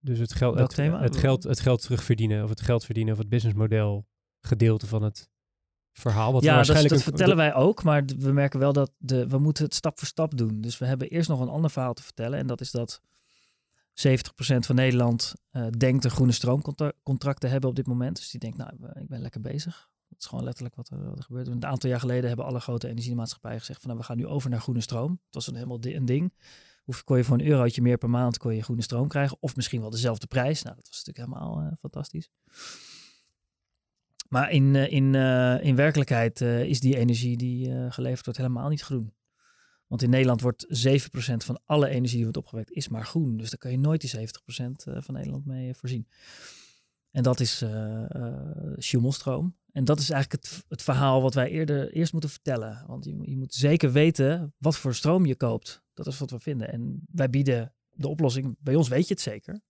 [0.00, 4.06] Dus het geld, het, geld, het geld terugverdienen, of het geld verdienen, of het businessmodel
[4.40, 5.28] gedeelte van het
[5.98, 6.32] verhaal.
[6.32, 9.64] Wat ja, waarschijnlijk dat vertellen wij ook, maar we merken wel dat de, we moeten
[9.64, 10.60] het stap voor stap doen.
[10.60, 12.38] Dus we hebben eerst nog een ander verhaal te vertellen.
[12.38, 13.04] En dat is dat 70%
[14.58, 18.16] van Nederland eh, denkt een groene stroomcontract te hebben op dit moment.
[18.16, 19.88] Dus die denkt, nou, ik ben lekker bezig.
[20.08, 21.46] Dat is gewoon letterlijk wat er, wat er gebeurt.
[21.48, 24.50] Een aantal jaar geleden hebben alle grote energiemaatschappijen gezegd van, nou, we gaan nu over
[24.50, 25.10] naar groene stroom.
[25.10, 26.34] Het was een helemaal di- een ding.
[26.84, 29.36] Hoef, kon je voor een eurotje meer per maand kon je groene stroom krijgen.
[29.40, 30.62] Of misschien wel dezelfde prijs.
[30.62, 32.28] Nou, dat was natuurlijk helemaal eh, fantastisch.
[34.28, 38.68] Maar in, eh, in, eh, in werkelijkheid eh, is die energie die geleverd wordt helemaal
[38.68, 39.16] niet groen.
[39.86, 43.36] Want in Nederland wordt 7% van alle energie die wordt opgewekt, is maar groen.
[43.36, 46.08] Dus daar kan je nooit die 70% eh, van Nederland mee voorzien.
[47.10, 47.64] En dat is
[48.76, 49.56] Schumelstroom.
[49.72, 52.84] En dat is eigenlijk het, het verhaal wat wij eerder eerst moeten vertellen.
[52.86, 55.82] Want je, je moet zeker weten wat voor stroom je koopt.
[55.94, 56.72] Dat is wat we vinden.
[56.72, 58.56] En wij bieden de oplossing.
[58.60, 59.60] Bij ons weet je het zeker.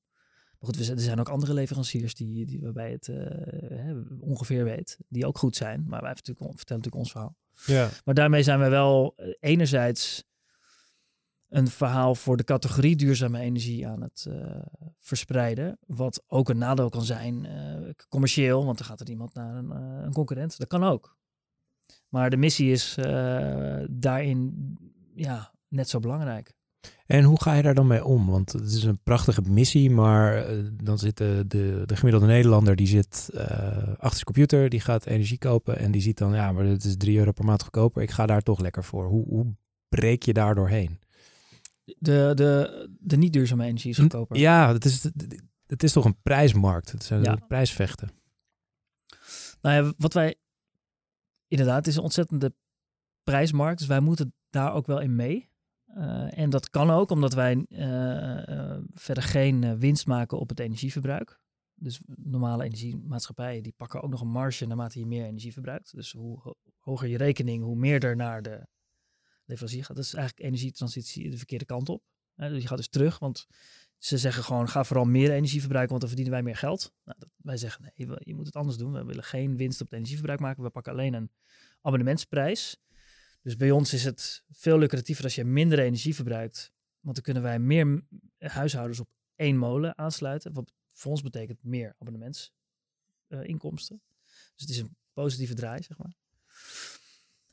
[0.59, 4.99] Maar goed, we, er zijn ook andere leveranciers die, die waarbij het eh, ongeveer weet.
[5.09, 5.85] Die ook goed zijn.
[5.87, 7.37] Maar wij vertellen natuurlijk, vertellen natuurlijk ons verhaal.
[7.67, 7.91] Ja.
[8.05, 10.27] Maar daarmee zijn we wel eh, enerzijds
[11.49, 14.63] een verhaal voor de categorie duurzame energie aan het eh,
[15.01, 15.79] verspreiden.
[15.87, 17.47] Wat ook een nadeel kan zijn
[18.09, 19.71] commercieel, want dan gaat er iemand naar een,
[20.05, 20.59] een concurrent.
[20.59, 21.17] Dat kan ook.
[22.09, 22.95] Maar de missie is
[23.91, 24.77] daarin
[25.15, 26.58] ja, net zo belangrijk.
[27.07, 28.27] En hoe ga je daar dan mee om?
[28.27, 32.77] Want het is een prachtige missie, maar eh, dan zit de, de, de gemiddelde Nederlander
[32.77, 33.41] die zit eh,
[33.89, 36.97] achter zijn computer, die gaat energie kopen en die ziet dan, ja, maar het is
[36.97, 39.07] 3 euro per maand goedkoper, ik ga daar toch lekker voor.
[39.07, 39.47] Hoe, hoe
[39.89, 40.99] breek je daar doorheen?
[41.85, 44.37] De, de, de niet duurzame energie is goedkoper.
[44.37, 45.11] Ja, het is,
[45.67, 46.93] het is toch een prijsmarkt.
[46.93, 47.35] Het zijn Ja.
[47.49, 48.09] prijsvechten.
[49.61, 50.35] Nou ja, wat wij
[51.49, 52.55] inderdaad, het is een ontzettende
[53.23, 55.49] prijsmarkt, dus wij moeten daar ook wel in mee.
[55.95, 60.61] Eh, en dat kan ook omdat wij eh, eh, verder geen winst maken op het
[60.61, 61.41] energieverbruik.
[61.75, 65.95] Dus normale energiemaatschappijen die pakken ook nog een marge naarmate je meer energie verbruikt.
[65.95, 68.67] Dus hoe ho- hoger je rekening, hoe meer er naar de
[69.45, 69.97] leverancier gaat.
[69.97, 72.03] Dat is eigenlijk energietransitie de verkeerde kant op.
[72.35, 73.47] Hè, dus je gaat dus terug, want
[73.99, 76.93] ze zeggen gewoon ga vooral meer energie verbruiken, want dan verdienen wij meer geld.
[77.05, 78.93] Nou, dat, wij zeggen nee, je moet het anders doen.
[78.93, 80.63] We willen geen winst op het energieverbruik maken.
[80.63, 81.31] We pakken alleen een
[81.81, 82.77] abonnementsprijs.
[83.49, 86.73] Dus bij ons is het veel lucratiever als je minder energie verbruikt.
[87.01, 88.03] Want dan kunnen wij meer
[88.39, 90.53] huishoudens op één molen aansluiten.
[90.53, 94.03] Wat voor ons betekent meer abonnementsinkomsten.
[94.55, 96.15] dus het is een positieve draai, zeg maar.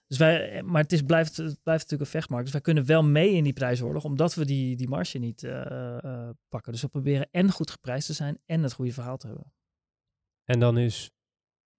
[0.08, 2.44] Dus wij, maar het, is, blijft, blijft natuurlijk een vechtmarkt.
[2.44, 5.98] Dus wij kunnen wel mee in die prijsoorlog, omdat we die, die marge niet eh,
[5.98, 6.72] eh, pakken.
[6.72, 9.54] Dus we proberen en goed geprijsd te zijn en het goede verhaal te hebben.
[10.44, 11.12] En dan is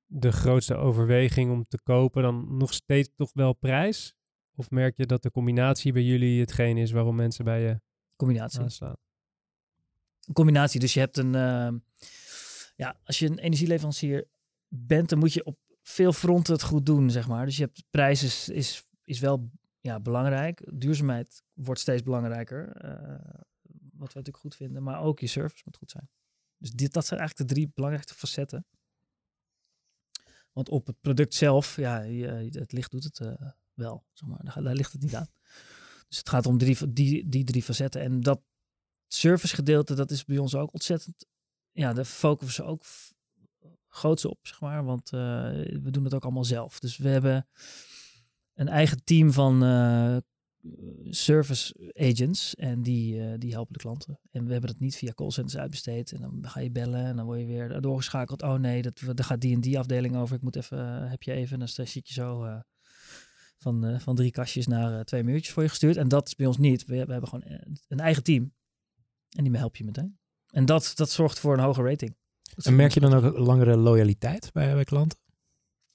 [0.07, 4.15] de grootste overweging om te kopen dan nog steeds toch wel prijs?
[4.55, 7.81] Of merk je dat de combinatie bij jullie hetgeen is waarom mensen bij je
[8.17, 8.61] Combinatie.
[8.61, 8.97] aanslaan?
[10.25, 10.81] Een combinatie.
[10.81, 11.35] Dus je hebt een.
[11.35, 11.73] eh,
[12.77, 14.29] ja, als je een energieleverancier
[14.69, 17.45] bent, dan moet je op veel fronten het goed doen, zeg maar.
[17.47, 20.63] Dus je hebt prijs is, is, is wel ja, belangrijk.
[20.81, 22.69] Duurzaamheid wordt steeds belangrijker.
[22.73, 22.91] eh,
[23.99, 24.83] wat we natuurlijk goed vinden.
[24.83, 26.09] Maar ook je service moet goed zijn.
[26.57, 28.67] Dus dit, dat zijn eigenlijk de drie belangrijkste facetten.
[30.57, 33.33] Want op het product zelf, ja, je- het licht doet het eh,
[33.75, 34.63] wel, zeg maar.
[34.63, 35.29] Daar, ligt het niet aan.
[36.09, 38.01] Dus het gaat om drie, die, die drie facetten.
[38.01, 38.41] En dat
[39.07, 41.27] service gedeelte, dat is bij ons ook ontzettend.
[41.73, 42.83] Ja, daar focussen we ook
[43.89, 44.85] groots op, zeg maar.
[44.85, 45.21] Want eh,
[45.83, 46.79] we doen het ook allemaal zelf.
[46.81, 47.49] Dus we hebben
[48.55, 50.17] een eigen team van eh,
[51.11, 52.55] service agents.
[52.55, 54.21] En die, eh, die helpen de klanten.
[54.31, 56.13] En we hebben het niet via callcenters uitbesteed.
[56.13, 58.43] En dan ga je bellen en dan word je weer doorgeschakeld.
[58.43, 60.37] Oh nee, dat, daar gaat die en die afdeling over.
[60.37, 61.53] Ik moet even, eh, heb je even.
[61.53, 62.61] En dan zit je zo eh,
[63.59, 65.97] van, van drie kastjes naar twee muurtjes voor je gestuurd.
[65.97, 66.85] En dat is bij ons niet.
[66.85, 67.45] We, we hebben gewoon
[67.89, 68.55] een eigen team.
[69.37, 70.19] En die help je meteen.
[70.51, 72.17] En dat, dat zorgt voor een hoge rating.
[72.55, 75.19] Dat En merk je dan ook langere loyaliteit bij, bij klanten?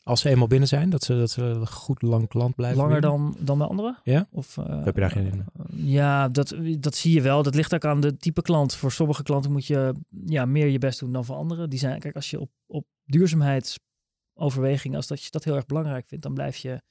[0.03, 2.77] Als ze eenmaal binnen zijn, dat ze, dat ze goed lang klant blijven?
[2.77, 3.19] langer binnen?
[3.19, 3.97] dan, dan bij anderen?
[4.03, 4.27] Ja?
[4.31, 5.45] Of, eh, heb je daar geen in?
[5.71, 7.43] Ja, dat, dat zie je wel.
[7.43, 8.75] Dat ligt ook aan de type klant.
[8.75, 9.93] Voor sommige klanten moet je
[10.25, 11.69] ja, meer je best doen dan voor anderen.
[11.69, 16.07] Die zijn, kijk, als je op, op duurzaamheidsoverwegingen, als dat je dat heel erg belangrijk
[16.07, 16.81] vindt, dan blijf je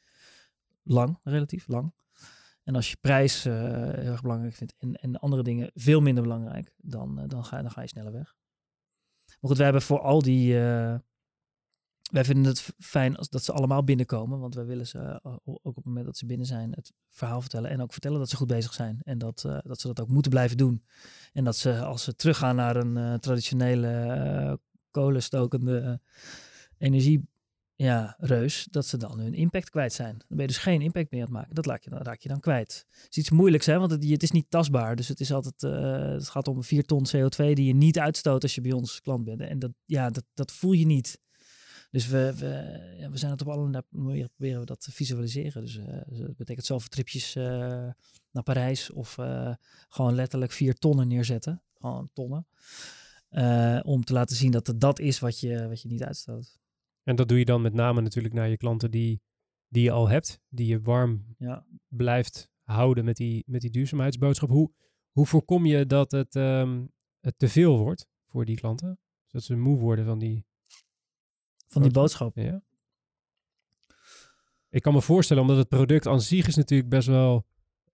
[0.83, 1.92] lang, relatief lang.
[2.64, 6.23] En als je prijs eh, heel erg belangrijk vindt en, en andere dingen veel minder
[6.23, 8.35] belangrijk, dan, eh, dan, ga, dan ga je sneller weg.
[9.27, 10.59] Maar goed, wij hebben voor al die.
[12.11, 15.61] Wij vinden het fijn als dat ze allemaal binnenkomen, want wij willen ze eh, ook
[15.62, 18.37] op het moment dat ze binnen zijn het verhaal vertellen en ook vertellen dat ze
[18.37, 20.85] goed bezig zijn en dat, eh, dat ze dat ook moeten blijven doen.
[21.33, 26.01] En dat ze als ze teruggaan naar een eh, traditionele kolenstokende
[26.79, 27.29] energie
[27.75, 30.12] ja, reus, dat ze dan hun impact kwijt zijn.
[30.18, 31.55] Dan ben je dus geen impact meer aan het maken.
[31.55, 32.87] Dat laat je, dan raak je dan kwijt.
[32.90, 34.96] Het is iets moeilijks, hè, want het, is niet tastbaar.
[34.96, 35.61] Dus het, is altijd,
[36.12, 39.25] het gaat om 4 ton CO2 die je niet uitstoot als je bij ons klant
[39.25, 39.40] bent.
[39.40, 41.18] En dat, ja, dat, dat voel je niet.
[41.90, 45.62] Dus we, we, ja, we zijn het op allerlei manieren proberen we dat te visualiseren.
[45.62, 47.44] Dus eh, dus dat betekent zoveel tripjes eh,
[48.31, 49.55] naar Parijs of eh,
[49.88, 51.62] gewoon letterlijk vier tonnen neerzetten.
[51.74, 52.46] Gewoon tonnen.
[53.85, 56.59] Om te laten zien dat het dat is wat je, wat je niet uitstoot.
[57.03, 59.22] En dat doe je dan met name natuurlijk naar je klanten die,
[59.68, 61.66] die je al hebt, die je warm Ja.
[61.88, 64.48] blijft houden met die, met die duurzaamheidsboodschap.
[64.48, 64.70] Hoe,
[65.11, 66.87] hoe voorkom je dat het, ehm,
[67.20, 68.98] het te veel wordt voor die klanten?
[69.26, 70.44] Zodat ze moe worden van die...
[71.71, 72.37] Van die Boodschap.
[72.37, 72.63] Ja.
[74.71, 77.47] Ik kan me voorstellen, omdat het product aan zich is natuurlijk best wel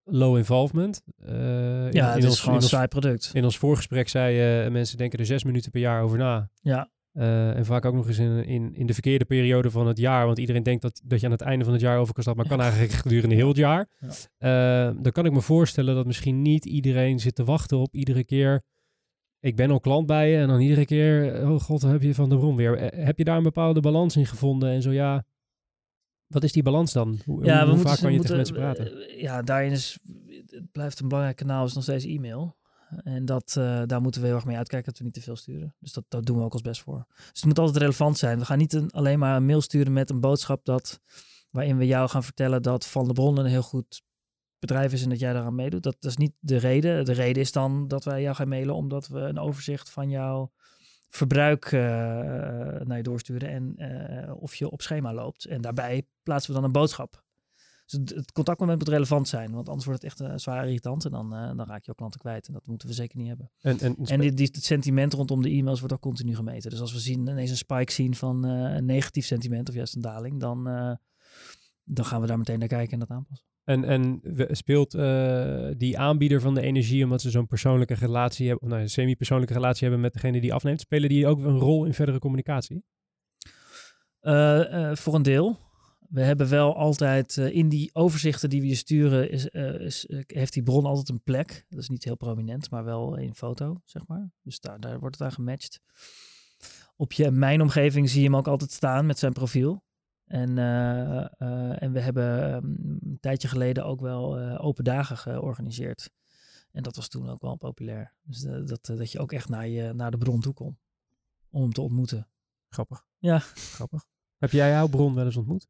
[0.05, 1.03] low involvement.
[1.19, 3.31] Eh, in- Ja, in het is ons- gewoon in een saai product.
[3.35, 6.51] In ons voorgesprek zei je, mensen denken er zes minuten per jaar over na.
[6.63, 9.99] Ja, Eh, en vaak ook nog eens in, in, in de verkeerde periode van het
[9.99, 10.27] jaar.
[10.27, 12.47] Want iedereen denkt dat, dat je aan het einde van het jaar over kan stappen.
[12.47, 13.89] Maar kan eigenlijk gedurende heel het jaar.
[13.99, 14.09] Ja.
[14.89, 18.25] Eh, dan kan ik me voorstellen dat misschien niet iedereen zit te wachten op iedere
[18.25, 18.63] keer.
[19.47, 20.37] Ik ben al klant bij je.
[20.37, 22.79] En dan iedere keer, oh god, heb je van de bron weer.
[22.79, 24.71] Eh, heb je daar een bepaalde balans in gevonden?
[24.71, 25.25] En zo ja,
[26.27, 27.19] wat is die balans dan?
[27.25, 29.09] Hoe, ja hoe we moeten, vaak kan je moeten, tegen mensen praten?
[29.09, 29.99] eh, Ja, daarin is,
[30.47, 32.57] het blijft een belangrijk kanaal, is nog steeds e-mail.
[33.03, 35.37] En dat, eh, daar moeten we heel erg mee uitkijken dat we niet te veel
[35.37, 35.75] sturen.
[35.79, 37.05] Dus dat, dat doen we ook als best voor.
[37.17, 38.39] Dus het moet altijd relevant zijn.
[38.39, 41.01] We gaan niet een, alleen maar een mail sturen met een boodschap dat,
[41.51, 44.03] waarin we jou gaan vertellen dat Van de Bron een heel goed
[44.59, 45.83] bedrijf is en dat jij daaraan meedoet.
[45.83, 47.05] Dat, dat is niet de reden.
[47.05, 50.53] De reden is dan dat wij jou gaan mailen omdat we een overzicht van jouw
[51.09, 51.81] verbruik eh,
[52.85, 55.45] naar je doorsturen en eh, of je op schema loopt.
[55.45, 57.25] En daarbij plaatsen we dan een boodschap.
[57.87, 61.05] Dus het, het contactmoment moet relevant zijn, want anders wordt het echt een zwaar irritant
[61.05, 62.47] en dan, eh, dan raak je jouw klanten kwijt.
[62.47, 63.51] En dat moeten we zeker niet hebben.
[63.61, 66.71] En, en, En die, die, het sentiment rondom de e-mails wordt ook continu gemeten.
[66.71, 69.95] Dus als we zien, ineens een spike zien van eh, een negatief sentiment of juist
[69.95, 70.93] een daling, dan, eh,
[71.85, 73.47] dan gaan we daar meteen naar kijken en dat aanpassen.
[73.67, 78.65] En, en speelt eh, die aanbieder van de energie, omdat ze zo'n persoonlijke relatie hebben,
[78.65, 81.85] of nou, een semi-persoonlijke relatie hebben met degene die afneemt, spelen die ook een rol
[81.85, 82.85] in verdere communicatie?
[84.21, 85.59] Eh, eh, voor een deel.
[86.09, 89.29] We hebben wel altijd in die overzichten die we je sturen,
[90.27, 91.65] heeft die bron altijd een plek.
[91.69, 94.31] Dat is niet heel prominent, maar wel een foto, zeg maar.
[94.43, 95.81] Dus daar, daar wordt het aan gematcht.
[96.97, 99.85] Op je mijn omgeving zie je hem ook altijd staan met zijn profiel.
[100.27, 102.65] En, eh, eh, en we hebben ehm,
[103.11, 106.11] een tijdje geleden ook wel eh, open dagen georganiseerd.
[106.73, 108.15] En dat was toen ook wel populair.
[108.23, 110.79] Dus dat, dat je ook echt naar, je, naar de bron toe kon.
[111.51, 112.29] Om hem te ontmoeten.
[112.69, 113.07] Grappig.
[113.19, 113.39] Ja.
[113.79, 114.07] Grappig.
[114.37, 115.69] Heb jij jouw bron wel eens ontmoet?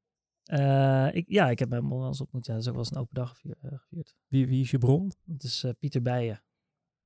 [1.14, 2.46] Ik, ja, ik heb mijn bron wel eens ontmoet.
[2.46, 4.16] Ja, dat is ook wel eens een open dag gevier- gevierd.
[4.26, 5.12] Wie, wie is je bron?
[5.24, 6.42] Dat is Pieter Bijen.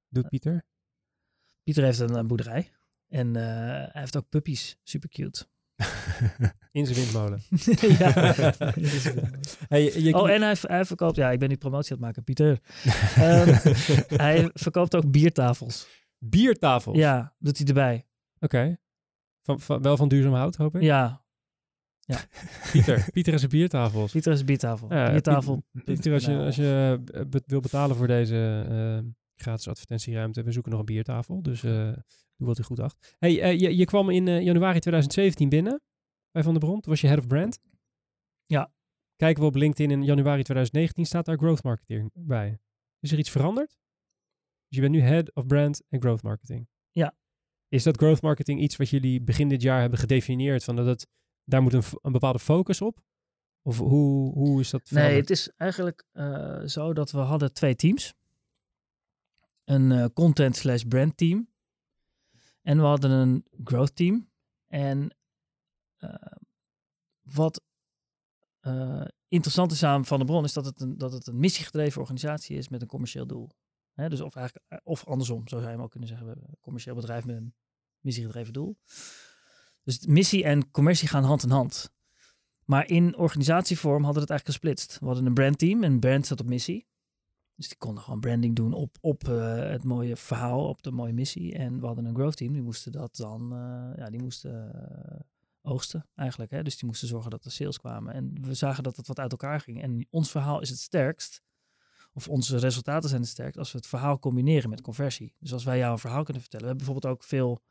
[0.09, 0.64] Doet Pieter?
[1.62, 2.72] Pieter heeft een, eh, boerderij.
[3.09, 4.78] En hij heeft ook puppies.
[4.82, 5.46] Super cute.
[6.72, 7.40] In zijn windmolen.
[7.98, 8.12] ja.
[9.68, 11.16] Hey, je, je- oh, en hij, hij verkoopt...
[11.16, 12.24] Ja, ik ben nu promotie aan het maken.
[12.24, 12.58] Pieter.
[13.16, 13.54] Ehm,
[14.16, 15.86] hij verkoopt ook biertafels.
[16.18, 16.96] Biertafels?
[16.96, 18.06] Ja, doet hij erbij.
[18.38, 18.76] Oké.
[19.42, 20.82] Van, van, wel van duurzaam hout, hoop ik?
[20.82, 21.22] Ja,
[22.72, 23.06] Pieter.
[23.12, 24.12] Pieter is een biertafels.
[24.12, 24.94] Pieter is een biertafel.
[24.94, 25.62] Ja, biertafel.
[25.84, 29.10] Pieter, als je, als je eh, be- wil betalen voor deze eh,
[29.41, 31.43] gratis advertentieruimte, we zoeken nog een biertafel.
[31.43, 31.93] Dus eh,
[32.36, 33.16] doe wat u goed acht.
[33.18, 35.80] Hey, eh, je, je kwam in eh, januari 2017 binnen
[36.30, 36.80] bij Van der Bron.
[36.80, 37.61] Toen was je head of brand.
[38.47, 38.72] Ja.
[39.16, 42.59] Kijken we op LinkedIn in januari 2019 staat daar growth marketing bij.
[43.01, 43.68] Is er iets veranderd?
[44.68, 46.68] Dus je bent nu head of brand en growth marketing.
[46.91, 47.14] Ja.
[47.68, 50.64] Is dat growth marketing iets wat jullie begin dit jaar hebben gedefinieerd?
[50.64, 51.07] Van dat het,
[51.45, 53.01] daar moet een, bepaalde focus op?
[53.62, 56.07] Of hoe, hoe is dat Nee, het is eigenlijk
[56.64, 58.14] zo dat we hadden twee teams.
[59.70, 61.48] Een eh, content slash brand team.
[62.62, 64.30] En we hadden een growth team.
[64.66, 65.16] En
[65.96, 66.14] eh,
[67.22, 67.62] wat
[68.60, 72.00] eh, interessant is aan Van der Bron is dat het een, dat het een missiegedreven
[72.00, 73.50] organisatie is met een commercieel doel.
[73.92, 76.26] Hè, dus of, eigenlijk, of andersom, zo zou je hem ook kunnen zeggen.
[76.26, 77.54] We een commercieel bedrijf met een
[78.00, 78.78] missiegedreven doel.
[79.82, 81.92] Dus missie en commercie gaan hand in hand.
[82.64, 84.98] Maar in organisatievorm hadden we het eigenlijk gesplitst.
[84.98, 86.88] We hadden een brandteam en brand zat op missie.
[87.61, 91.12] Dus die konden gewoon branding doen op, op eh, het mooie verhaal, op de mooie
[91.12, 91.54] missie.
[91.54, 95.20] En we hadden een growth team, die moesten dat dan, eh, ja, die moesten eh,
[95.62, 96.50] oogsten eigenlijk.
[96.50, 96.62] Hè?
[96.62, 98.14] Dus die moesten zorgen dat er sales kwamen.
[98.14, 99.82] En we zagen dat het wat uit elkaar ging.
[99.82, 101.42] En ons verhaal is het sterkst,
[102.12, 105.34] of onze resultaten zijn het sterkst, als we het verhaal combineren met conversie.
[105.38, 106.66] Dus als wij jou een verhaal kunnen vertellen.
[106.66, 107.62] We hebben bijvoorbeeld ook veel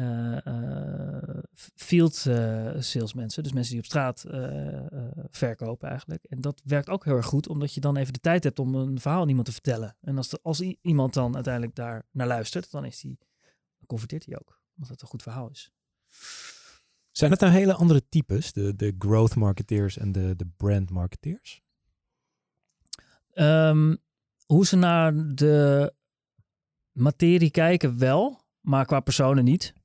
[0.00, 1.42] eh, eh,
[1.74, 4.24] field eh, salesmensen, dus mensen die op straat
[5.30, 6.24] verkopen eigenlijk.
[6.24, 8.74] En dat werkt ook heel erg goed, omdat je dan even de tijd hebt om
[8.74, 9.96] een verhaal aan iemand te vertellen.
[10.00, 13.18] En als, de, als iemand dan uiteindelijk daar naar luistert, dan, is die,
[13.78, 15.72] dan converteert hij ook, omdat het een goed verhaal is.
[17.10, 21.62] Zijn het nou hele andere types, de, de growth marketeers en de, de brand marketeers?
[23.32, 23.96] Ehm,
[24.46, 25.94] hoe ze naar de
[26.92, 29.78] materie kijken wel, maar qua personen niet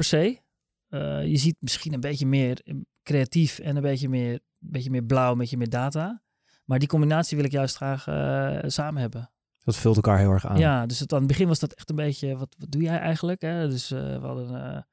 [0.00, 0.40] per se.
[0.88, 4.90] Eh, je ziet misschien een beetje meer eh, creatief en een beetje meer, een beetje
[4.90, 6.22] meer blauw, een beetje meer data.
[6.64, 9.30] Maar die combinatie wil ik juist graag eh, samen hebben.
[9.64, 10.58] Dat vult elkaar heel erg aan.
[10.58, 12.98] Ja, dus het, aan het begin was dat echt een beetje, wat, wat doe jij
[12.98, 13.42] eigenlijk?
[13.42, 13.68] Hè?
[13.68, 14.86] Dus we hadden,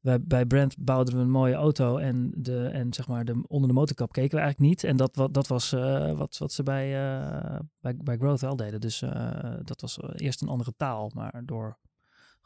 [0.00, 3.68] wij, bij Brand bouwden we een mooie auto en, de, en zeg maar de, onder
[3.68, 4.84] de motorkap keken we eigenlijk niet.
[4.84, 5.70] En dat, wat, dat was
[6.16, 6.90] wat, wat ze bij,
[7.80, 8.80] bij, bij Growth wel deden.
[8.80, 8.98] Dus
[9.62, 11.78] dat was eerst een andere taal, maar door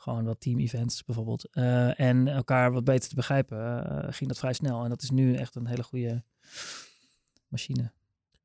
[0.01, 1.48] gewoon wat team events bijvoorbeeld.
[1.51, 4.82] eh, en elkaar wat beter te begrijpen, eh, ging dat vrij snel.
[4.82, 6.24] En dat is nu echt een hele goede
[7.48, 7.92] machine.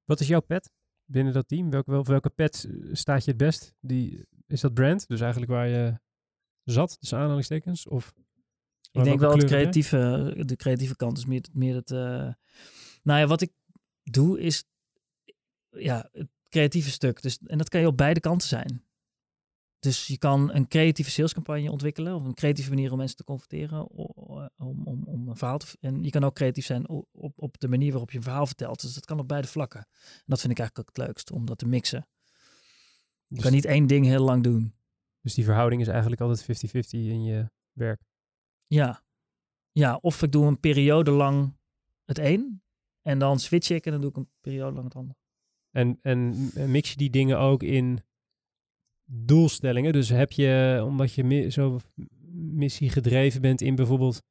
[0.05, 0.71] Wat is jouw pet
[1.05, 1.69] binnen dat team?
[1.69, 3.73] Welke, wel, welke pet eh, staat je het best?
[3.79, 5.07] Die, is dat brand?
[5.07, 5.99] Dus eigenlijk waar je
[6.63, 7.87] zat, dus aanhalingstekens?
[7.87, 8.13] Of
[8.91, 11.91] Ik denk wel het creatieve, de creatieve kant is meer, meer het.
[11.91, 12.33] eh,
[13.03, 13.51] nou ja, wat ik
[14.03, 14.63] doe is
[15.69, 17.21] ja, het creatieve stuk.
[17.21, 18.84] Dus, en dat kan je op beide kanten zijn.
[19.85, 23.97] Dus je kan een creatieve salescampagne ontwikkelen, of een creatieve manier om mensen te converteren,
[23.97, 25.67] o- om, om, om een verhaal te.
[25.79, 28.81] En je kan ook creatief zijn op, op de manier waarop je een verhaal vertelt.
[28.81, 29.79] Dus dat kan op beide vlakken.
[30.01, 32.07] En dat vind ik eigenlijk ook het leukst, om dat te mixen.
[33.27, 34.73] Je Dus, kan niet één ding heel lang doen.
[35.21, 38.01] dus die verhouding is eigenlijk altijd 50-50 in je werk.
[38.67, 39.03] Ja.
[39.71, 41.57] Ja, of ik doe een periode lang
[42.05, 42.61] het een.
[43.01, 45.15] En dan switch ik en dan doe ik een periode lang het ander.
[45.71, 48.03] En en mix je die dingen ook in
[49.05, 49.93] doelstellingen?
[49.93, 51.79] Dus heb je, omdat je mi- zo
[52.31, 54.21] missie gedreven bent in bijvoorbeeld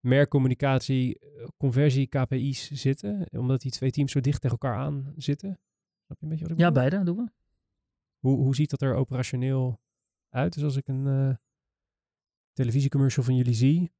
[0.00, 1.18] merkcommunicatie,
[1.56, 5.48] conversie, KPI's zitten, omdat die twee teams zo dicht tegen elkaar aan zitten?
[6.04, 7.30] Snap je een beetje wat ik Ja, beide doen we.
[8.18, 9.80] Hoe, hoe ziet dat er operationeel
[10.28, 10.54] uit?
[10.54, 11.34] Dus als ik een eh,
[12.52, 13.92] televisiecommercial van jullie zie,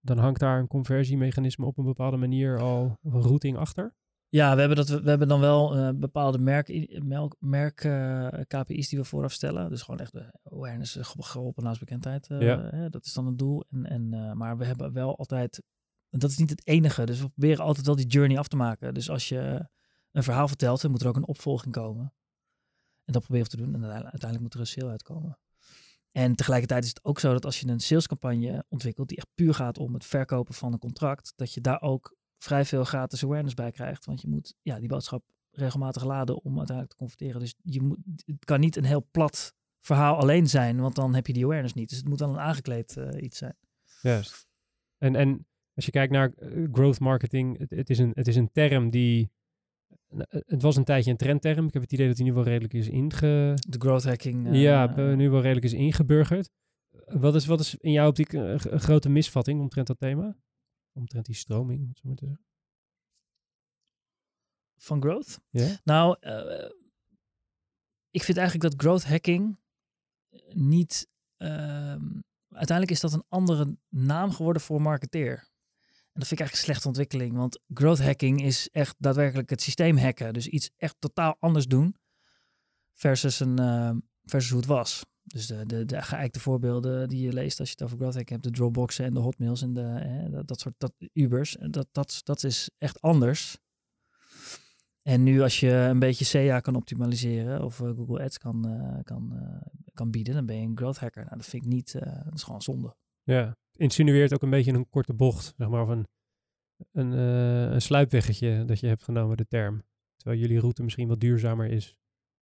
[0.00, 3.94] dan hangt daar een conversiemechanisme op een bepaalde manier al een routing achter.
[4.30, 6.68] Ja, we hebben, dat, we hebben dan wel eh, bepaalde merk,
[7.04, 9.70] merk, merk eh, KPI's die we vooraf stellen.
[9.70, 12.26] Dus gewoon echt de awareness, eh, ge- geholpen naastbekendheid.
[12.28, 12.60] eh, Ja.
[12.70, 13.64] hè, dat is dan het doel.
[13.70, 15.62] En, en, maar we hebben wel altijd,
[16.10, 17.06] dat is niet het enige.
[17.06, 18.94] Dus we proberen altijd wel die journey af te maken.
[18.94, 19.68] Dus als je
[20.12, 22.12] een verhaal vertelt, dan moet er ook een opvolging komen.
[23.04, 23.74] En dat proberen we te doen.
[23.74, 25.38] En uiteindelijk moet er een sale uitkomen.
[26.12, 29.54] En tegelijkertijd is het ook zo dat als je een salescampagne ontwikkelt die echt puur
[29.54, 33.54] gaat om het verkopen van een contract, dat je daar ook vrij veel gratis awareness
[33.54, 34.04] bij krijgt.
[34.04, 37.40] Want je moet ja, die boodschap regelmatig laden om uiteindelijk te converteren.
[37.40, 41.26] Dus je moet, het kan niet een heel plat verhaal alleen zijn, want dan heb
[41.26, 41.88] je die awareness niet.
[41.88, 43.56] Dus het moet wel een aangekleed eh, iets zijn.
[44.02, 44.46] Juist.
[44.98, 48.36] En, en als je kijkt naar eh, growth marketing, het, het, is een, het is
[48.36, 49.30] een term die...
[50.08, 51.66] eh, Het was een tijdje een trendterm.
[51.66, 53.54] Ik heb het idee dat die nu wel redelijk is inge...
[53.68, 54.48] De growth hacking.
[54.56, 56.50] ja, nu wel redelijk is ingeburgerd.
[57.06, 60.36] Wat is, wat is in jouw optiek een, een grote misvatting omtrent dat thema?
[60.92, 62.44] Omtrent die stroming, zo maar te zeggen.
[64.76, 65.40] Van growth?
[65.84, 66.70] Nou, eh,
[68.10, 69.58] ik vind eigenlijk dat growth hacking
[70.52, 71.08] niet.
[71.36, 75.48] ehm, uiteindelijk is dat een andere naam geworden voor marketeer.
[76.12, 77.36] En dat vind ik eigenlijk een slechte ontwikkeling.
[77.36, 80.32] Want growth hacking is echt daadwerkelijk het systeem hacken.
[80.32, 81.96] Dus iets echt totaal anders doen.
[82.92, 85.04] Versus, een, ehm, versus hoe het was.
[85.22, 88.42] Dus de, de, de geëikte voorbeelden die je leest als je het over growth hacking
[88.42, 88.54] hebt.
[88.54, 91.56] De Dropboxen en de Hotmails en de, hè, dat, dat soort dat, Ubers.
[91.56, 93.58] En Dat, dat, dat is echt anders.
[95.02, 99.02] En nu als je een beetje SEA kan optimaliseren of eh, Google Ads kan, eh,
[99.02, 101.24] kan, eh, kan bieden, dan ben je een growth hacker.
[101.24, 102.96] Nou, dat vind ik niet, eh, dat is gewoon zonde.
[103.22, 103.46] Ja.
[103.46, 106.06] Het insinueert ook een beetje een korte bocht, zeg maar, of een,
[106.92, 109.82] een, eh, een sluipweggetje dat je hebt genomen, de term.
[110.16, 111.96] Terwijl jullie route misschien wat duurzamer is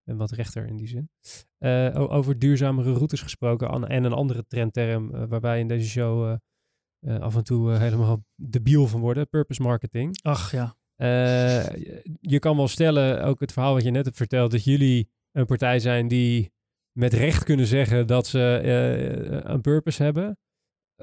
[0.08, 1.10] en wat rechter in die zin.
[1.58, 6.38] Eh, over duurzamere routes gesproken en een andere trendterm eh, waar wij in deze show
[7.00, 10.18] eh, af en toe helemaal debiel van worden, purpose marketing.
[10.22, 10.76] Ach ja.
[12.20, 15.46] Je- kan wel stellen, ook het verhaal wat je net hebt verteld, dat jullie een
[15.46, 16.52] partij zijn die
[16.92, 18.60] met recht kunnen zeggen dat ze
[19.44, 20.38] een purpose hebben.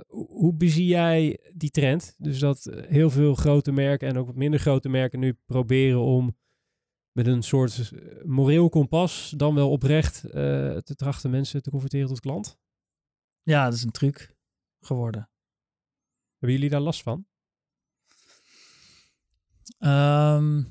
[0.08, 2.16] Hoe- bezie jij die trend?
[2.18, 6.36] Dus dat heel veel grote merken en ook wat minder grote merken nu proberen om
[7.16, 10.32] met een soort eh, moreel kompas, dan wel oprecht, eh,
[10.78, 12.58] te trachten mensen te converteren tot klant.
[13.44, 14.36] Ja, dat is een truc
[14.80, 15.30] geworden.
[16.38, 17.26] Hebben jullie daar last van?
[19.80, 20.64] Ehm,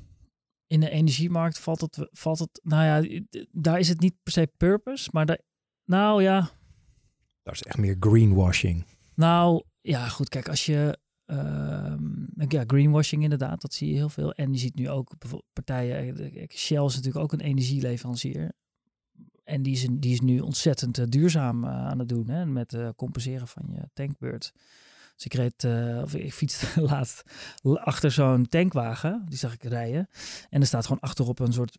[0.67, 3.19] in de energiemarkt valt het, valt het, nou ja,
[3.51, 5.41] daar is het niet per se purpose, maar daar,
[5.83, 6.49] nou ja,
[7.43, 8.85] Dat is echt meer greenwashing.
[9.15, 10.29] Nou, ja, goed.
[10.29, 10.97] Kijk, als je.
[11.25, 14.33] ehm, ja, greenwashing inderdaad, dat zie je heel veel.
[14.33, 15.11] En je ziet nu ook
[15.53, 16.17] partijen.
[16.17, 18.51] eh, Shell is natuurlijk ook een energieleverancier.
[19.43, 22.29] En die is, die is nu ontzettend eh, duurzaam eh, aan het doen.
[22.29, 24.51] Hè, met compenseren van je tankbeurt.
[25.15, 25.63] Dus ik reed,
[26.03, 27.23] of ik fietste laatst
[27.63, 29.25] achter zo'n tankwagen.
[29.29, 30.09] Die zag ik rijden.
[30.49, 31.77] En er staat gewoon achterop een soort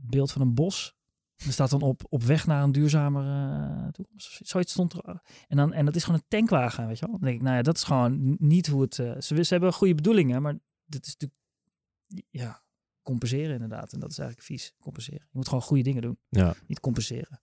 [0.00, 0.94] beeld van een bos.
[1.36, 4.40] Er staat dan op, op weg naar een duurzamere eh, toekomst.
[4.42, 5.22] Zoiets stond er.
[5.48, 7.14] En, dan, en dat is gewoon een tankwagen, weet je wel.
[7.14, 8.98] Dan denk ik, nou ja, dat is gewoon niet hoe het...
[8.98, 11.40] eh, ze, ze hebben goede bedoelingen, maar dit is natuurlijk...
[12.30, 12.62] Ja,
[13.02, 13.92] compenseren inderdaad.
[13.92, 15.20] En dat is eigenlijk vies, compenseren.
[15.22, 16.54] Je moet gewoon goede dingen doen, Ja.
[16.66, 17.42] niet compenseren.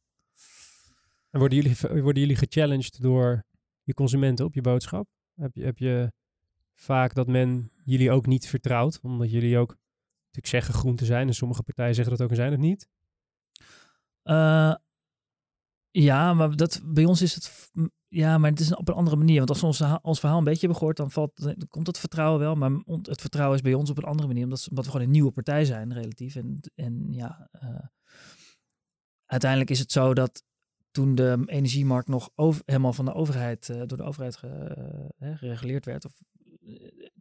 [1.29, 3.43] En worden jullie, worden jullie gechallenged door
[3.83, 5.07] je consumenten op je boodschap?
[5.35, 6.11] Heb je, heb je
[6.73, 9.77] vaak dat men jullie ook niet vertrouwt, omdat jullie ook
[10.19, 12.87] natuurlijk zeggen groen te zijn en sommige partijen zeggen dat ook en zijn het niet?
[14.23, 14.75] Eh,
[15.91, 17.71] ja, maar dat, bij ons is het...
[18.07, 19.37] Ja, maar het is op een andere manier.
[19.37, 21.99] Want als we ons, ons verhaal een beetje hebben gehoord, dan, valt, dan komt het
[21.99, 22.55] vertrouwen wel.
[22.55, 24.43] Maar het vertrouwen is bij ons op een andere manier.
[24.43, 26.35] Omdat, we gewoon een nieuwe partij zijn, relatief.
[26.35, 27.85] En, en ja, eh,
[29.25, 30.43] uiteindelijk is het zo dat
[30.91, 32.29] toen de energiemarkt nog
[32.65, 34.37] helemaal van de overheid, eh, door de overheid
[35.19, 36.13] gereguleerd werd, of,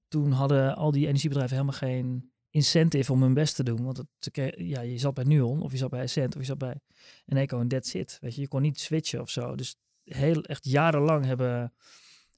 [0.08, 3.84] toen hadden al die energiebedrijven helemaal geen incentive om hun best te doen.
[3.84, 6.58] Want het, ja, je zat bij Nuon, of je zat bij Essent, of je zat
[6.58, 6.80] bij
[7.26, 8.18] Eneco en that's it.
[8.20, 9.54] Weet je, je kon niet switchen of zo.
[9.54, 11.72] Dus heel, echt jarenlang hebben,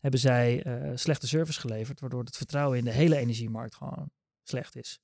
[0.00, 4.10] hebben zij eh, slechte service geleverd, waardoor het vertrouwen in de hele energiemarkt gewoon
[4.42, 5.00] slecht is.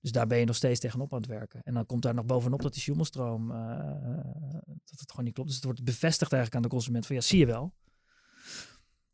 [0.00, 1.62] Dus daar ben je nog steeds tegenop aan het werken.
[1.62, 3.56] En dan komt daar nog bovenop dat die Schumelstroom, eh,
[4.66, 5.48] dat het gewoon niet klopt.
[5.48, 7.72] Dus het wordt bevestigd eigenlijk aan de consument van ja, zie je wel.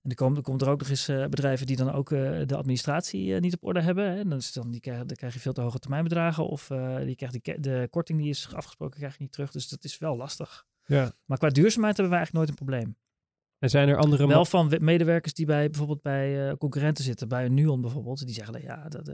[0.04, 2.40] En er komt, er komt er ook nog eens eh, bedrijven die dan ook eh,
[2.46, 4.04] de administratie eh, niet op orde hebben.
[4.10, 4.18] Hè.
[4.18, 6.46] En dan, is dan, die krijgen, dan krijg je veel te hoge termijnbedragen.
[6.48, 6.66] Of
[7.04, 9.50] die krijgt ke- de korting die is afgesproken, krijg je niet terug.
[9.50, 10.66] Dus dat is wel lastig.
[10.86, 11.12] Ja.
[11.24, 12.96] Maar qua duurzaamheid hebben we eigenlijk nooit een probleem.
[13.58, 14.26] En zijn er andere...
[14.26, 18.34] Wel van we- medewerkers die bij bijvoorbeeld bij concurrenten zitten, bij een Nuon bijvoorbeeld, die
[18.34, 19.10] zeggen dat ja, dat,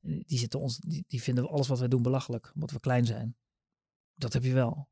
[0.00, 3.36] die, zitten ons, die, die vinden alles wat wij doen belachelijk, omdat we klein zijn.
[4.14, 4.88] Dat heb je wel.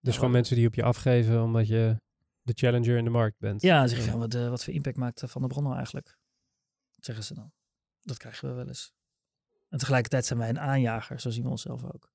[0.00, 2.00] dus gewoon mensen die op je afgeven omdat je
[2.48, 3.62] de challenger in de markt bent.
[3.62, 6.18] Ja, zeg je wat, eh, wat voor impact maakt eh, Van de Bron nou eigenlijk?
[6.96, 7.52] Zeggen ze dan.
[8.02, 8.92] Dat krijgen we wel eens.
[9.68, 12.12] En tegelijkertijd zijn wij een aanjager, zo zien we onszelf ook.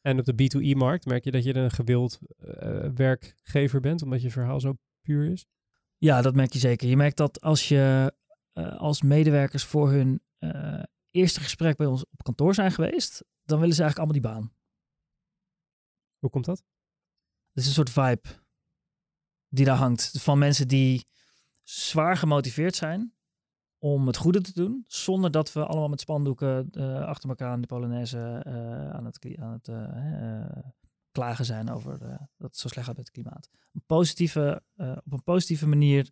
[0.00, 4.30] En op de B2E-markt merk je dat je een gewild eh, werkgever bent, omdat je
[4.30, 5.46] verhaal zo puur is?
[5.98, 6.88] Ja, dat merk je zeker.
[6.88, 8.14] Je merkt dat als je
[8.76, 10.22] als medewerkers voor hun
[11.10, 14.52] eerste gesprek bij ons op kantoor zijn geweest, dan willen ze eigenlijk allemaal die baan.
[16.18, 16.64] Hoe komt dat?
[17.52, 18.39] Het is een soort vibe
[19.50, 20.10] die daar hangt.
[20.18, 21.06] Van mensen die
[21.62, 23.14] zwaar gemotiveerd zijn
[23.78, 27.60] om het goede te doen, zonder dat we allemaal met spandoeken eh, achter elkaar aan
[27.60, 30.56] de Polonaise eh, aan het, aan het eh, eh,
[31.10, 33.48] klagen zijn over eh, dat het zo slecht gaat met het klimaat.
[33.72, 36.10] Een positieve, eh, op een positieve manier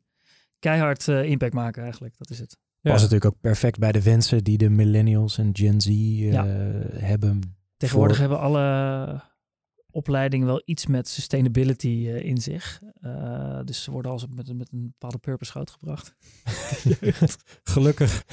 [0.58, 2.56] keihard impact maken eigenlijk, dat is het.
[2.80, 2.90] Ja.
[2.90, 6.44] Past natuurlijk ook perfect bij de wensen die de millennials en Gen Z eh, Ja.
[6.92, 7.56] hebben.
[7.76, 9.22] Tegenwoordig Voor- hebben alle
[9.90, 12.80] opleidingen wel iets met sustainability eh, in zich.
[13.00, 16.14] Eh, dus ze worden als met, een- met een bepaalde purpose grootgebracht.
[17.62, 18.24] Gelukkig.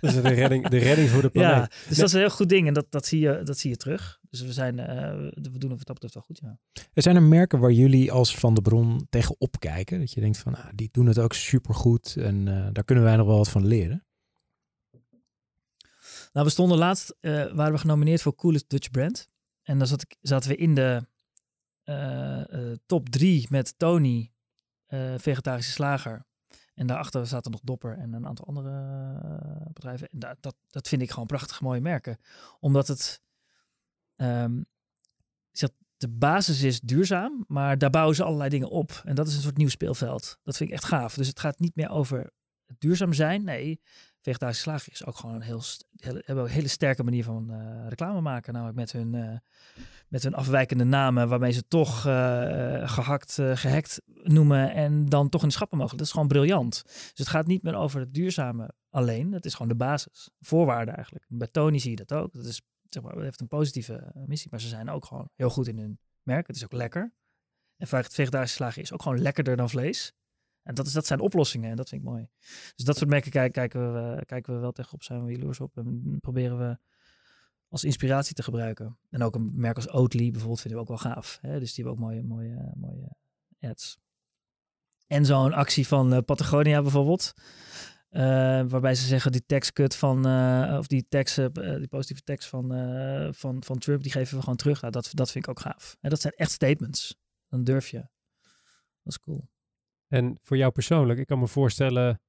[0.00, 1.72] dat is de redding, de redding voor de planeet.
[1.72, 3.70] Ja, dus dat is een heel goed ding en dat, dat, zie, je, dat zie
[3.70, 4.20] je terug.
[4.30, 6.58] Dus we, zijn, eh, we doen wat dat betreft wel goed, ja.
[6.92, 9.98] Er zijn er merken waar jullie als Van de Bron tegen opkijken?
[9.98, 13.26] Dat je denkt van, ah, die doen het ook supergoed en daar kunnen wij nog
[13.26, 14.04] wel wat van leren.
[16.32, 19.30] Nou, we stonden laatst, waren we genomineerd voor Coolest Dutch Brand.
[19.62, 21.06] En dan zat ik, zaten we in de
[21.82, 24.32] eh, eh, top drie met Tony,
[24.84, 26.24] eh, vegetarische slager.
[26.74, 28.70] En daarachter zaten nog Dopper en een aantal andere
[29.72, 30.08] bedrijven.
[30.08, 32.18] En da- dat, dat vind ik gewoon prachtig mooie merken.
[32.60, 33.22] Omdat het,
[34.16, 34.60] ehm,
[36.02, 39.02] de basis is duurzaam, maar daar bouwen ze allerlei dingen op.
[39.04, 40.38] En dat is een soort nieuw speelveld.
[40.42, 41.14] Dat vind ik echt gaaf.
[41.14, 42.30] Dus het gaat niet meer over
[42.78, 43.44] duurzaam zijn.
[43.44, 43.80] Nee,
[44.22, 48.52] vegetarische slager is ook gewoon een heel, hele, sterke manier van eh, reclame maken.
[48.52, 49.36] Namelijk met hun, eh,
[50.12, 55.42] met hun afwijkende namen, waarmee ze toch eh, gehakt, eh, gehackt noemen en dan toch
[55.42, 55.96] in de schappen mogen.
[55.96, 56.82] Dat is gewoon briljant.
[56.84, 59.32] Dus het gaat niet meer over het duurzame alleen.
[59.32, 60.30] Het is gewoon de basis.
[60.40, 61.24] Voorwaarde eigenlijk.
[61.28, 62.32] Bij Tony zie je dat ook.
[62.32, 65.50] Dat is, zeg maar, het heeft een positieve missie, maar ze zijn ook gewoon heel
[65.50, 66.46] goed in hun merk.
[66.46, 67.12] Het is ook lekker.
[67.76, 70.12] En vaak vegetarische slager is ook gewoon lekkerder dan vlees.
[70.62, 72.28] En dat, is, dat zijn oplossingen en dat vind ik mooi.
[72.74, 75.76] Dus dat soort merken kijken, kijken, we, kijken we wel tegenop, zijn we jaloers op.
[75.76, 76.78] En proberen we
[77.68, 78.98] als inspiratie te gebruiken.
[79.10, 81.38] En ook een merk als Oatly bijvoorbeeld vinden we ook wel gaaf.
[81.40, 81.58] Hè?
[81.58, 83.16] Dus die hebben ook mooie, mooie, mooie
[83.60, 83.98] ads.
[85.06, 87.32] En zo'n actie van eh, Patagonia bijvoorbeeld.
[88.08, 88.22] eh,
[88.68, 92.74] waarbij ze zeggen die tekstcut van, eh, of die tekst, eh, die positieve tekst van,
[92.74, 94.80] eh, van, van Trump, die geven we gewoon terug.
[94.80, 95.96] Nou, dat, dat vind ik ook gaaf.
[96.00, 97.16] En dat zijn echt statements.
[97.48, 97.98] Dan durf je.
[99.02, 99.48] Dat is cool.
[100.12, 102.20] En voor jou persoonlijk, ik kan me voorstellen,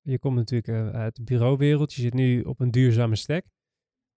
[0.00, 3.44] je komt natuurlijk eh, uit de bureauwereld, je zit nu op een duurzame stack.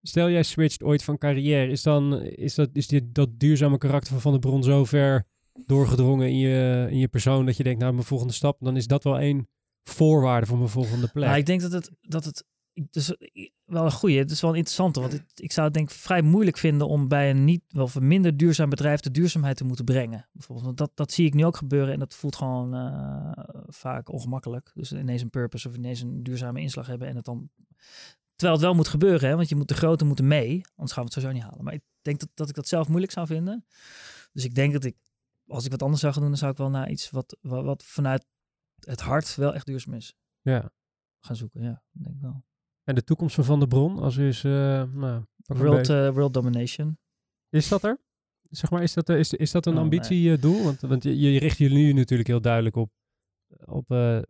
[0.02, 4.12] Stel jij switcht ooit van carrière, is dan is dat, is die, dat duurzame karakter
[4.12, 5.26] van Van der Bron zo ver
[5.66, 8.88] doorgedrongen in je, in je persoon dat je denkt, nou mijn volgende stap, dan is
[8.88, 9.48] dat wel één
[9.84, 11.26] voorwaarde voor mijn volgende plek.
[11.26, 12.45] Nou, ik denk dat het, dat het
[12.89, 13.15] dus,
[13.65, 14.17] wel een goeie.
[14.17, 17.07] Het is wel een interessante, want ik zou het denk ik vrij moeilijk vinden om
[17.07, 20.30] bij een niet of een minder duurzaam bedrijf de duurzaamheid te moeten brengen.
[20.32, 24.11] Bijvoorbeeld, want dat, dat zie ik nu ook gebeuren en dat voelt gewoon eh, vaak
[24.11, 24.71] ongemakkelijk.
[24.73, 27.49] Dus ineens een purpose of ineens een duurzame inslag hebben en het dan.
[28.36, 31.03] Terwijl het wel moet gebeuren, hè, want je moet de grote moeten mee, anders gaan
[31.03, 31.63] we het sowieso niet halen.
[31.63, 33.65] Maar ik denk dat, dat ik dat zelf moeilijk zou vinden.
[34.32, 34.95] Dus ik denk dat ik,
[35.47, 37.63] als ik wat anders zou gaan doen, dan zou ik wel naar iets wat, wat,
[37.63, 38.25] wat vanuit
[38.80, 40.71] het hart wel echt duurzaam is ja.
[41.19, 41.61] gaan zoeken.
[41.61, 42.45] Ja, denk ik wel.
[42.88, 44.51] En de toekomst van Van der Bron, als u is, eh,
[44.93, 46.97] nou, World, eh, world domination.
[47.49, 47.99] is dat er?
[48.49, 49.83] Zeg maar, is dat, eh, is, is dat een Oh, nee.
[49.89, 50.63] ambitiedoel?
[50.63, 52.91] Want, want je, je richt jullie nu natuurlijk heel duidelijk op,
[53.65, 54.25] op de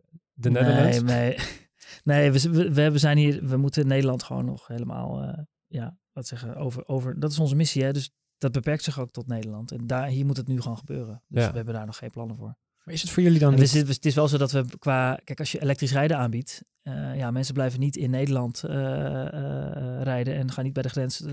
[0.50, 1.02] Netherlands.
[1.02, 1.36] Nee, nee.
[2.04, 5.36] nee we, we, we hebben- zijn hier, we moeten Nederland gewoon nog helemaal,
[5.66, 7.20] ja, wat zeggen, over, over.
[7.20, 7.92] Dat is onze missie, hè?
[7.92, 9.72] Dus dat beperkt zich ook tot Nederland.
[9.72, 11.22] En daar, hier moet het nu gewoon gebeuren.
[11.28, 11.50] Dus Ja.
[11.50, 12.56] we hebben daar nog geen plannen voor.
[12.88, 13.72] Maar is het voor jullie dan niet...
[13.72, 16.64] het, is, het is wel zo dat we qua, kijk, als je elektrisch rijden aanbiedt,
[16.82, 20.88] eh, ja, mensen blijven niet in Nederland eh, eh, rijden en gaan niet bij de
[20.88, 21.24] grens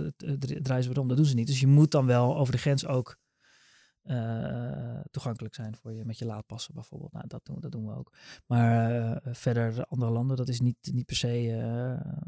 [0.62, 1.08] draaien ze weer om.
[1.08, 1.48] Dat doen ze niet.
[1.48, 3.18] Dus je moet dan wel over de grens ook
[4.02, 7.12] eh, toegankelijk zijn voor je met je laadpassen bijvoorbeeld.
[7.12, 8.14] Nou, dat doen, dat doen we ook.
[8.46, 12.22] Maar eh, verder andere landen, dat is niet, niet per se eh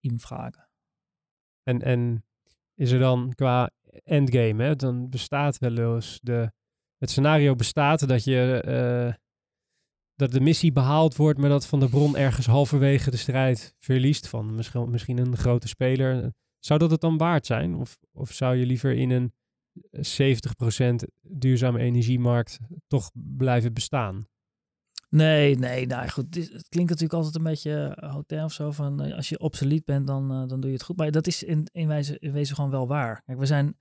[0.00, 0.68] in vragen.
[1.62, 2.24] En, en
[2.74, 3.70] is er dan qua
[4.04, 6.52] endgame, hè, dan bestaat wel eens de,
[7.04, 9.14] het scenario bestaat dat je eh,
[10.16, 14.28] dat de missie behaald wordt, maar dat Van der Bron ergens halverwege de strijd verliest
[14.28, 16.32] van misschien, misschien een grote speler.
[16.58, 17.74] Zou dat het dan waard zijn?
[17.74, 19.32] Of, of zou je liever in een
[21.04, 24.28] 70% duurzame energiemarkt toch blijven bestaan?
[25.14, 26.34] Nee, nee, nou goed.
[26.34, 28.70] Het klinkt natuurlijk altijd een beetje eh, hotel of zo.
[28.70, 30.96] Van eh, als je obsolet bent, dan, eh, dan doe je het goed.
[30.96, 33.22] Maar dat is in, in, wijze, in wezen gewoon wel waar.
[33.26, 33.78] Kijk, we zijn,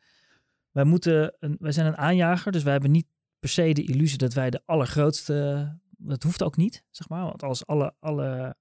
[0.72, 3.08] wij moeten een, wij zijn een aanjager, dus wij hebben niet
[3.44, 5.80] per se de illusie dat wij de allergrootste.
[5.90, 7.24] Dat hoeft ook niet, zeg maar.
[7.24, 8.56] Want als alle, alle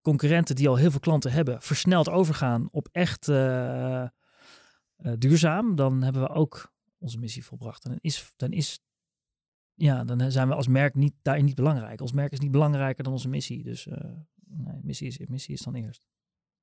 [0.00, 4.08] concurrenten die al heel veel klanten hebben, versneld overgaan op echt eh, eh,
[5.18, 7.84] duurzaam, dan hebben we ook onze missie volbracht.
[7.84, 8.80] En dan is, dan is
[9.74, 12.00] ja, dan zijn we als merk niet, daarin niet belangrijk.
[12.00, 13.62] Ons merk is niet belangrijker dan onze missie.
[13.62, 14.10] Dus eh,
[14.44, 16.02] nee, missie, is, missie is dan eerst.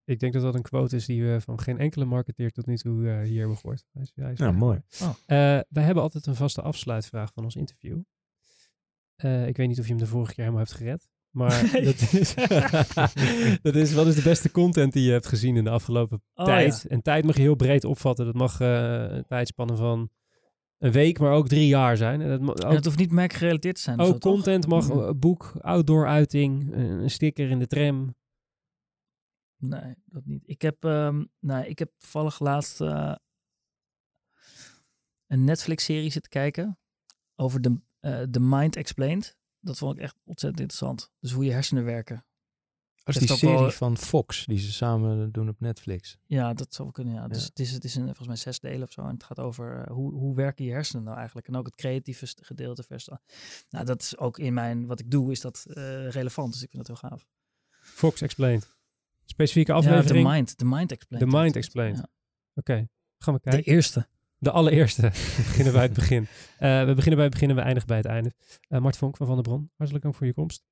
[0.06, 2.78] Ik denk dat dat een quote is die we van geen enkele marketeer tot nu
[2.78, 3.84] toe eh, hier hebben gehoord.
[3.92, 4.82] Hij is, hij is Ja, mooi.
[5.02, 5.10] Oh.
[5.10, 5.16] Eh,
[5.70, 7.98] wij hebben altijd een vaste afsluitvraag van ons interview.
[9.16, 11.10] Eh, ik weet niet of je hem de vorige keer helemaal hebt gered.
[11.32, 11.84] Maar Nee.
[11.84, 12.34] dat, is,
[13.68, 16.46] dat is, wat is de beste content die je hebt gezien in de afgelopen Oh,
[16.46, 16.86] tijd?
[16.86, 18.26] En tijd mag je heel breed opvatten.
[18.26, 20.10] Dat mag eh, een tijdspannen van
[20.78, 22.22] een week, maar ook drie jaar zijn.
[22.22, 24.00] En dat En ook, het hoeft niet merkgerelateerd te zijn.
[24.00, 24.34] ook zo, toch?
[24.34, 28.16] content mag, eh, boek, outdoor uiting, een sticker in de tram.
[29.58, 30.44] Nee, dat niet.
[30.46, 33.16] Ik heb, ehm, nee, ik heb toevallig laatst eh,
[35.28, 36.80] een Netflix-serie zitten kijken
[37.36, 39.38] over de eh, The Mind Explained.
[39.60, 41.12] Dat vond ik echt ontzettend interessant.
[41.20, 42.26] Dus hoe je hersenen werken.
[43.04, 46.18] Dat is Heeft die wel- serie van Fox die ze samen doen op Netflix.
[46.26, 47.14] Ja, dat zou wel kunnen.
[47.14, 47.28] Ja.
[47.28, 49.02] Dus het is, het is een, volgens mij zes delen of zo.
[49.02, 51.48] En het gaat over eh, hoe, hoe werken je hersenen nou eigenlijk.
[51.48, 53.18] En ook het creatieve gedeelte versus.
[53.70, 56.54] Nou, dat is ook in mijn, wat ik doe, is dat eh, relevant.
[56.54, 57.26] Dus ik vind dat heel gaaf.
[57.70, 58.75] Fox Explained.
[59.26, 60.28] Specifieke Ja, The Aflevering.
[60.28, 60.58] Mind.
[60.58, 61.30] The Mind Explained.
[61.32, 61.56] The Mind.
[61.56, 61.98] Explained.
[61.98, 62.08] Ja.
[62.54, 63.74] Oké, gaan we De kijken.
[63.74, 64.08] eerste.
[64.38, 65.02] De allereerste.
[65.36, 66.28] we beginnen bij het begin.
[66.58, 68.32] Eh, we beginnen bij het begin en we eindigen bij het einde.
[68.68, 70.64] Eh Mart Vonk van Van der Bron, hartelijk dank voor je komst.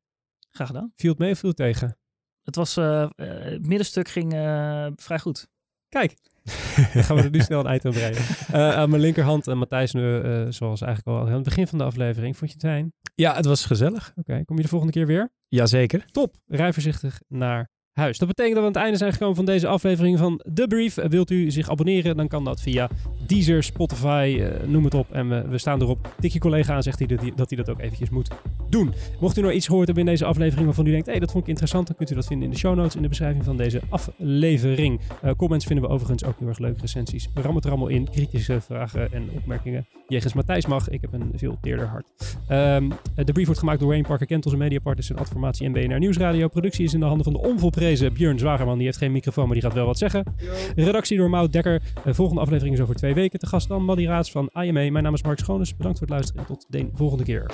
[0.50, 0.92] Graag gedaan.
[0.96, 1.98] Viel het mee of viel het tegen?
[2.42, 5.48] Het was, het middenstuk ging eh, vrij goed.
[5.90, 6.18] Kijk,
[6.94, 8.18] dan gaan we er nu snel een eind aan breien.
[8.52, 11.78] Eh, aan mijn linkerhand, en Matthijs nu, eh, zoals eigenlijk al aan het begin van
[11.78, 12.38] de aflevering.
[12.38, 12.94] Vond je het fijn?
[13.16, 14.14] Ja, het was gezellig.
[14.16, 15.32] Oké, kom je de volgende keer weer?
[15.48, 16.06] Jazeker.
[16.12, 18.18] Top, rij voorzichtig naar huis.
[18.18, 20.98] Dat betekent dat we aan het einde zijn gekomen van deze aflevering van The Brief.
[20.98, 22.90] Eh, Wilt u zich abonneren, dan kan dat via
[23.28, 25.12] Deezer, Spotify, eh, noem het op.
[25.12, 26.14] En we, we staan erop.
[26.20, 28.30] Tik je collega aan, zegt hij dat, hij dat hij dat ook eventjes moet
[28.70, 28.94] doen.
[29.20, 31.32] Mocht u nou iets gehoord hebben in deze aflevering waarvan u denkt, hé, hey, dat
[31.32, 33.44] vond ik interessant, dan kunt u dat vinden in de show notes in de beschrijving
[33.44, 35.00] van deze aflevering.
[35.22, 37.26] Eh, comments vinden we overigens ook heel erg leuk, recensies.
[37.34, 39.86] We rammen het er allemaal in, kritische vragen en opmerkingen.
[40.08, 42.38] Jegens Matthijs mag, ik heb een veel teerder hart.
[42.48, 45.72] Ehm, de brief wordt gemaakt door Wayne Parker Kentels en Media Partners en Adformatie en
[45.72, 46.48] BNR Nieuwsradio.
[46.48, 47.83] Productie is in de handen van de onvolprezen
[48.14, 48.78] Björn Zwagerman.
[48.78, 50.24] Die heeft geen microfoon, maar die gaat wel wat zeggen.
[50.76, 51.82] Redactie door Maud Dekker.
[52.04, 53.40] De volgende aflevering is over twee weken.
[53.40, 54.92] Te gast dan Maddy Raads van IME.
[54.92, 55.76] Mijn naam is Mark Schoones.
[55.76, 57.52] Bedankt voor het luisteren en tot de volgende keer.